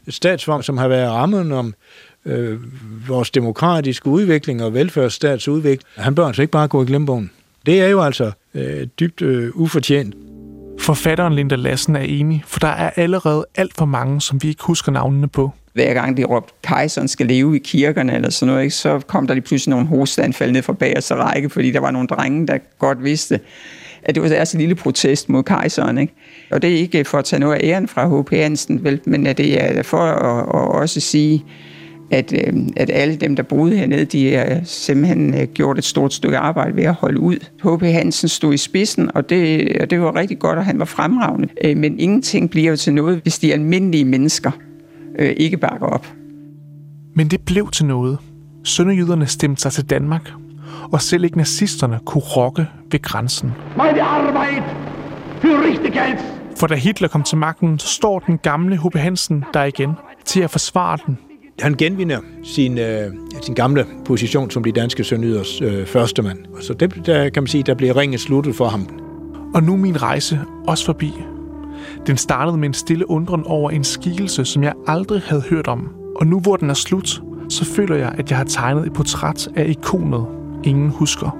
statsform, 0.09 0.63
som 0.63 0.79
har 0.79 0.89
været 0.89 1.11
rammen 1.11 1.53
om 1.53 1.75
øh, 2.25 2.59
vores 3.09 3.31
demokratiske 3.31 4.07
udvikling 4.07 4.63
og 4.63 4.75
velfærdsstatsudvikling. 4.75 5.83
Han 5.97 6.15
bør 6.15 6.27
altså 6.27 6.43
ikke 6.43 6.53
bare 6.53 6.69
gå 6.69 6.83
i 6.83 6.87
glemmebogen. 6.87 7.31
Det 7.67 7.81
er 7.81 7.89
jo 7.89 8.03
altså 8.03 8.33
øh, 8.55 8.87
dybt 9.01 9.23
øh, 9.23 9.51
ufortjent. 9.55 10.15
Forfatteren 10.81 11.33
Linda 11.35 11.57
Lassen 11.57 11.97
er 11.97 12.01
enig, 12.01 12.43
for 12.47 12.59
der 12.61 12.69
er 12.69 12.91
allerede 12.97 13.47
alt 13.55 13.75
for 13.79 13.85
mange, 13.85 14.21
som 14.21 14.43
vi 14.43 14.49
ikke 14.49 14.63
husker 14.63 14.93
navnene 14.93 15.29
på 15.29 15.53
hver 15.77 15.95
gang 15.95 16.17
de 16.17 16.25
råbte, 16.25 16.55
kejseren 16.63 17.09
skal 17.09 17.27
leve 17.27 17.57
i 17.57 17.59
kirkerne 17.59 18.15
eller 18.15 18.31
sådan 18.31 18.53
noget, 18.53 18.63
ikke, 18.63 18.75
så 18.75 19.01
kom 19.07 19.27
der 19.27 19.35
lige 19.35 19.45
pludselig 19.45 19.71
nogle 19.71 19.87
hosteanfald 19.87 20.53
ned 20.53 20.63
fra 20.63 20.73
bagerste 20.73 21.15
række, 21.15 21.51
fordi 21.51 21.71
der 21.71 21.81
var 21.81 21.91
nogle 21.91 22.09
drenge, 22.09 22.47
der 22.47 22.59
godt 22.79 23.05
vidste, 23.05 23.41
at 24.03 24.15
det 24.15 24.23
var 24.23 24.29
deres 24.29 24.55
lille 24.55 24.75
protest 24.75 25.29
mod 25.29 25.43
kejseren. 25.43 25.99
Ikke? 25.99 26.13
Og 26.51 26.63
det 26.63 26.71
er 26.71 26.79
ikke 26.79 27.05
for 27.05 27.19
at 27.19 27.25
tage 27.25 27.41
noget 27.41 27.55
af 27.55 27.61
æren 27.65 27.89
fra 27.89 28.21
H.P. 28.21 28.31
Hansen, 28.31 28.85
vel, 28.85 29.01
men 29.07 29.27
at 29.27 29.39
det 29.39 29.65
er 29.65 29.83
for 29.83 29.99
at, 29.99 30.39
at 30.43 30.81
også 30.81 31.01
sige, 31.01 31.45
at, 32.11 32.33
øh, 32.33 32.55
at 32.77 32.91
alle 32.91 33.17
dem, 33.17 33.37
der 33.37 33.43
boede 33.43 33.77
hernede, 33.77 34.05
de 34.05 34.35
har 34.35 34.61
simpelthen 34.65 35.35
øh, 35.35 35.49
gjort 35.55 35.79
et 35.79 35.85
stort 35.85 36.15
stykke 36.15 36.39
arbejde 36.39 36.77
ved 36.77 36.85
at 36.85 36.95
holde 36.95 37.21
ud. 37.21 37.37
H.P. 37.65 37.83
Hansen 37.83 38.29
stod 38.29 38.55
i 38.55 38.57
spidsen, 38.57 39.11
og 39.15 39.31
det, 39.31 39.69
og 39.81 39.91
det 39.91 40.01
var 40.01 40.17
rigtig 40.17 40.39
godt, 40.39 40.59
og 40.59 40.65
han 40.65 40.79
var 40.79 40.85
fremragende. 40.85 41.49
Øh, 41.65 41.77
men 41.77 42.01
ingenting 42.01 42.51
bliver 42.51 42.71
jo 42.71 42.77
til 42.77 42.95
noget, 42.95 43.21
hvis 43.23 43.39
de 43.39 43.53
almindelige 43.53 44.05
mennesker 44.05 44.51
øh, 45.19 45.35
ikke 45.37 45.57
bakker 45.57 45.87
op. 45.87 46.07
Men 47.15 47.29
det 47.29 47.41
blev 47.41 47.71
til 47.71 47.87
noget. 47.87 48.19
Sønderjyderne 48.65 49.27
stemte 49.27 49.63
sig 49.63 49.73
til 49.73 49.91
Danmark, 49.91 50.31
og 50.93 51.03
selv 51.03 51.25
ikke 51.25 51.37
nazisterne 51.37 52.01
kunne 52.07 52.23
rokke 52.23 52.67
ved 52.93 53.03
grænsen. 53.03 53.53
Meine 53.77 54.03
Arbeit 54.03 54.63
für 55.43 55.69
Richtigkeit. 55.69 56.19
For 56.57 56.67
da 56.67 56.75
Hitler 56.75 57.09
kom 57.09 57.23
til 57.23 57.39
magten, 57.39 57.79
så 57.79 57.87
står 57.87 58.19
den 58.19 58.39
gamle 58.39 58.77
H.P. 58.77 58.95
Hansen 58.95 59.45
der 59.55 59.65
igen 59.65 59.93
til 60.25 60.41
at 60.41 60.51
forsvare 60.51 60.99
den. 61.07 61.19
Han 61.61 61.75
genvinder 61.75 62.21
sin, 62.45 62.79
øh, 62.79 63.13
sin 63.43 63.55
gamle 63.55 63.87
position 64.05 64.51
som 64.51 64.65
de 64.65 64.73
danske 64.73 65.05
sønderjyders 65.05 65.61
øh, 65.61 65.87
første 65.87 66.23
mand. 66.23 66.39
Så 66.61 66.73
det, 66.75 67.07
der 67.07 67.29
kan 67.29 67.43
man 67.43 67.49
sige, 67.49 67.63
der 67.63 67.75
bliver 67.75 67.97
ringet 67.97 68.21
sluttet 68.21 68.55
for 68.55 68.69
ham. 68.69 68.89
Og 69.55 69.63
nu 69.63 69.77
min 69.77 70.03
rejse 70.03 70.41
også 70.67 70.85
forbi. 70.85 71.13
Den 72.07 72.17
startede 72.17 72.57
med 72.57 72.69
en 72.69 72.75
stille 72.75 73.11
undren 73.11 73.43
over 73.47 73.71
en 73.71 73.85
skikkelse, 73.85 74.45
som 74.45 74.63
jeg 74.63 74.73
aldrig 74.87 75.23
havde 75.27 75.43
hørt 75.51 75.69
om. 75.69 75.89
Og 76.17 76.27
nu 76.27 76.41
hvor 76.41 76.57
den 76.57 76.71
er 76.71 76.75
slut, 76.75 77.23
så 77.49 77.65
føler 77.65 77.97
jeg, 77.97 78.15
at 78.19 78.31
jeg 78.31 78.39
har 78.39 78.45
tegnet 78.45 78.87
et 78.87 78.93
portræt 78.93 79.49
af 79.57 79.69
ikonet, 79.69 80.27
ingen 80.65 80.91
husker. 80.91 81.37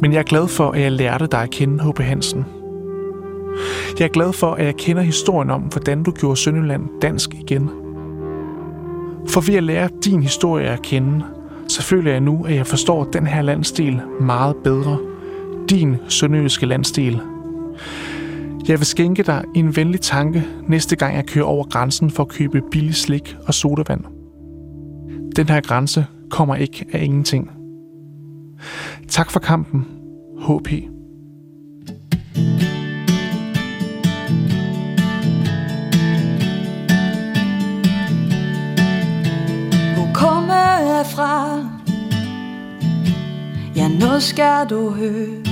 Men 0.00 0.12
jeg 0.12 0.18
er 0.18 0.22
glad 0.22 0.48
for, 0.48 0.70
at 0.70 0.80
jeg 0.80 0.92
lærte 0.92 1.26
dig 1.26 1.42
at 1.42 1.50
kende, 1.50 1.84
H.P. 1.84 1.98
Hansen. 1.98 2.44
Jeg 3.98 4.04
er 4.04 4.08
glad 4.08 4.32
for, 4.32 4.54
at 4.54 4.66
jeg 4.66 4.76
kender 4.76 5.02
historien 5.02 5.50
om, 5.50 5.60
hvordan 5.60 6.02
du 6.02 6.10
gjorde 6.10 6.36
Sønderland 6.36 6.88
dansk 7.02 7.34
igen. 7.34 7.70
For 9.28 9.40
ved 9.40 9.54
at 9.54 9.62
lære 9.62 9.88
din 10.04 10.22
historie 10.22 10.68
at 10.68 10.82
kende, 10.82 11.24
så 11.68 11.82
føler 11.82 12.10
jeg 12.10 12.20
nu, 12.20 12.44
at 12.44 12.54
jeg 12.54 12.66
forstår 12.66 13.04
den 13.04 13.26
her 13.26 13.42
landsdel 13.42 14.00
meget 14.20 14.56
bedre. 14.64 14.98
Din 15.70 15.96
sønderjyske 16.08 16.66
landsdel. 16.66 17.20
Jeg 18.68 18.78
vil 18.78 18.86
skænke 18.86 19.22
dig 19.22 19.44
en 19.54 19.76
venlig 19.76 20.00
tanke 20.00 20.44
næste 20.68 20.96
gang 20.96 21.16
jeg 21.16 21.26
kører 21.26 21.44
over 21.44 21.64
grænsen 21.64 22.10
for 22.10 22.22
at 22.22 22.28
købe 22.28 22.62
billig 22.70 22.94
slik 22.94 23.36
og 23.46 23.54
sodavand. 23.54 24.04
Den 25.36 25.48
her 25.48 25.60
grænse 25.60 26.06
kommer 26.30 26.54
ikke 26.54 26.86
af 26.92 27.02
ingenting. 27.04 27.50
Tak 29.08 29.30
for 29.30 29.40
kampen, 29.40 29.86
HP. 30.40 30.68
Hvor 39.94 40.10
kommer 40.14 40.78
jeg 40.78 41.06
fra? 41.06 41.58
Ja, 43.76 43.88
nu 43.88 44.20
skal 44.20 44.66
du 44.70 44.90
høre 44.90 45.45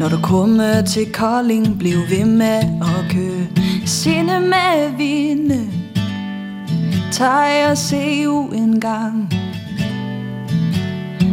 når 0.00 0.08
du 0.08 0.18
kommer 0.22 0.82
til 0.82 1.12
Kolding 1.12 1.78
Bliv 1.78 1.98
ved 2.10 2.24
med 2.24 2.60
at 2.80 3.10
køre. 3.10 3.46
Sinde 3.86 4.40
med 4.40 4.96
vinde. 4.96 5.70
Tag 7.12 7.70
og 7.70 7.78
se 7.78 8.28
u 8.28 8.50
en 8.52 8.80
gang. 8.80 9.32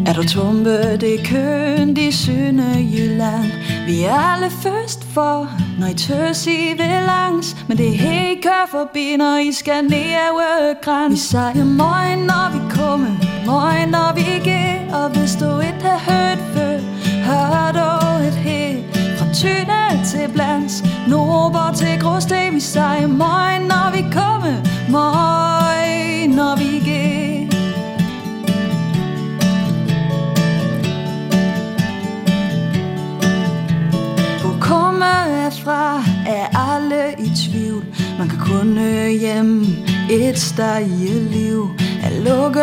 Er 0.08 0.14
du 0.14 0.24
tumpe, 0.28 0.98
det 0.98 1.16
er 1.16 1.24
køen 1.26 1.98
i 1.98 2.12
Sønderjylland 2.12 3.52
Vi 3.86 4.04
er 4.04 4.34
alle 4.34 4.50
først 4.50 5.04
for, 5.04 5.50
når 5.80 5.88
I 5.88 5.94
tøs 5.94 6.48
I 6.48 6.74
vil 6.78 7.04
langs. 7.06 7.58
Men 7.68 7.78
det 7.78 7.88
er 7.88 7.98
helt 7.98 8.44
kør 8.44 8.68
forbi, 8.72 9.16
når 9.18 9.38
I 9.38 9.52
skal 9.52 9.84
ned 9.84 10.14
af 10.30 10.82
græns 10.82 11.14
Vi 11.14 11.18
siger 11.18 11.66
morgen, 11.66 12.20
når 12.20 12.52
vi 12.54 12.76
kommer, 12.76 13.12
morgen, 13.46 13.90
når 13.90 14.14
vi 14.16 14.50
går 14.50 14.98
Og 14.98 15.10
hvis 15.10 15.36
du 15.36 15.60
ikke 15.60 15.84
har 15.84 16.12
hørt 16.12 16.40
før, 16.54 16.80
hør 17.26 17.72
du 17.72 18.07
et 18.28 18.36
helt 18.36 18.98
Fra 19.18 19.26
Tyne 19.34 20.06
til 20.06 20.34
Blands, 20.34 20.84
Nordborg 21.08 21.76
til 21.76 22.00
Gråsten. 22.02 22.56
Vi 22.56 22.60
siger 22.60 23.08
møj 23.08 23.60
når 23.60 23.92
vi 23.96 24.02
kommer, 24.02 24.58
Møj 24.90 26.28
når 26.36 26.58
vi 26.58 26.80
går. 26.80 27.08
Fra 35.64 36.04
er 36.28 36.74
alle 36.74 37.14
i 37.20 37.30
tvivl. 37.36 37.86
Man 38.18 38.30
kan 38.30 38.40
kun 38.40 38.78
høre 38.78 39.12
hjem 39.12 39.66
et 40.10 40.40
sted 40.40 40.80
i 40.80 41.08
liv 41.34 41.70
At 42.04 42.12
lukke 42.12 42.60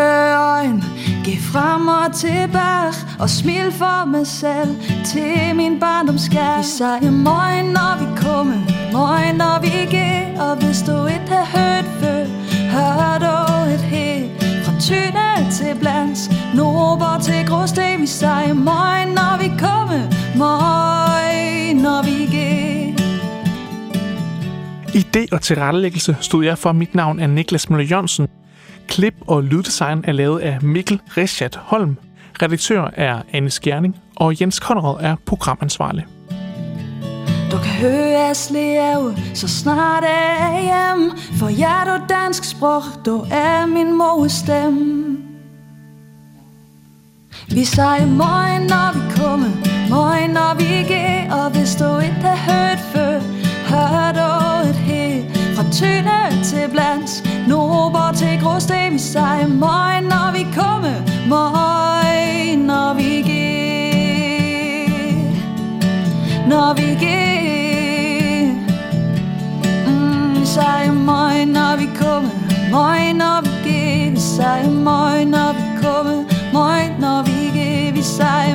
øjnene 0.57 0.93
Gik 1.24 1.40
frem 1.40 1.88
og 1.88 2.14
tilbage 2.14 2.94
Og 3.18 3.30
smil 3.30 3.72
for 3.72 4.04
mig 4.04 4.26
selv 4.26 4.76
til 5.04 5.56
min 5.56 5.80
barndomsskær 5.80 6.56
Vi 6.58 6.64
sagde 6.64 7.10
morgen 7.10 7.66
når 7.66 7.92
vi 8.00 8.06
kommer, 8.24 8.60
morgen 8.92 9.37
når 9.37 9.56
vi 9.64 9.74
går 9.96 10.42
Og 10.44 10.56
hvis 10.56 10.82
du 10.82 11.06
ikke 11.06 11.34
har 11.40 11.48
hørt 11.58 11.87
før, 12.00 12.24
hør 12.74 13.18
du 13.24 13.37
et 13.74 13.80
helt 13.80 14.30
Fra 14.64 14.72
Tynde 14.80 15.50
til 15.52 15.80
Blands, 15.80 16.30
Nordborg 16.54 17.22
til 17.22 17.46
Gråsten. 17.48 18.00
Vi 18.00 18.06
sagde 18.06 18.54
morgen 18.54 19.08
når 19.14 19.34
vi 19.42 19.48
kommer, 19.48 20.02
morgen 20.37 21.76
når 21.76 22.02
vi 22.02 22.18
går 22.37 22.54
Idé 24.94 25.26
og 25.32 25.42
tilrettelæggelse 25.42 26.16
stod 26.20 26.44
jeg 26.44 26.58
for. 26.58 26.72
Mit 26.72 26.94
navn 26.94 27.20
er 27.20 27.26
Niklas 27.26 27.70
Møller 27.70 27.87
Jørgensen. 27.87 28.28
Klip 28.88 29.14
og 29.26 29.42
lyddesign 29.42 30.04
er 30.06 30.12
lavet 30.12 30.40
af 30.40 30.62
Mikkel 30.62 31.00
Reschat 31.16 31.56
Holm. 31.56 31.96
Redaktør 32.42 32.90
er 32.92 33.22
Anne 33.32 33.50
Skjerning, 33.50 33.96
og 34.16 34.40
Jens 34.40 34.60
Konrad 34.60 34.96
er 35.00 35.16
programansvarlig. 35.26 36.06
Du 37.52 37.58
kan 37.58 37.72
høre 37.80 38.34
leve 38.50 39.16
så 39.34 39.48
snart 39.48 40.04
er 40.04 40.08
jeg 40.08 40.62
hjem 40.62 41.10
For 41.38 41.48
jeg 41.48 41.82
er 41.82 41.98
du 41.98 42.04
dansk 42.08 42.44
sprog, 42.44 42.82
du 43.06 43.26
er 43.30 43.66
min 43.66 43.98
mors 43.98 44.32
stemme 44.32 45.16
Vi 47.48 47.64
siger 47.64 48.06
morgen, 48.06 48.62
når 48.62 48.88
vi 48.94 49.00
kommer, 49.16 49.50
morgen, 49.90 50.30
når 50.30 50.54
vi 50.58 50.88
går 50.88 51.34
Og 51.36 51.50
hvis 51.50 51.74
du 51.74 51.98
ikke 51.98 52.28
har 52.28 52.40
hørt 52.52 52.80
før, 52.92 53.20
hør 53.68 54.12
du 54.12 54.68
et 54.68 54.76
helt 54.76 55.03
tynde 55.74 56.44
til 56.44 56.68
Blands, 56.70 57.22
Nober 57.48 58.12
til 58.16 58.40
Gråsten 58.42 58.94
i 58.94 58.98
sig. 58.98 59.46
Morgen, 59.48 60.04
når 60.04 60.32
vi 60.32 60.46
kommer, 60.54 60.94
morgen, 61.28 62.58
når 62.58 62.94
vi 62.94 63.22
går 63.22 63.34
Når 66.48 66.74
vi 66.74 66.88
går 67.04 67.24
mm, 69.90 70.40
Vi 70.40 70.46
siger 70.46 71.44
når 71.46 71.76
vi 71.76 71.87
kommer, 71.98 72.30
morgen, 72.70 73.16
når 73.16 73.40
vi 73.42 73.50
går 73.64 74.10
Vi 74.10 74.20
siger 74.20 75.24
når 75.24 75.52
vi 75.52 75.62
kommer, 75.82 76.24
morgen, 76.52 76.92
når 77.00 77.22
vi 77.22 77.48
går 77.56 77.92
Vi 77.94 78.02
siger 78.02 78.54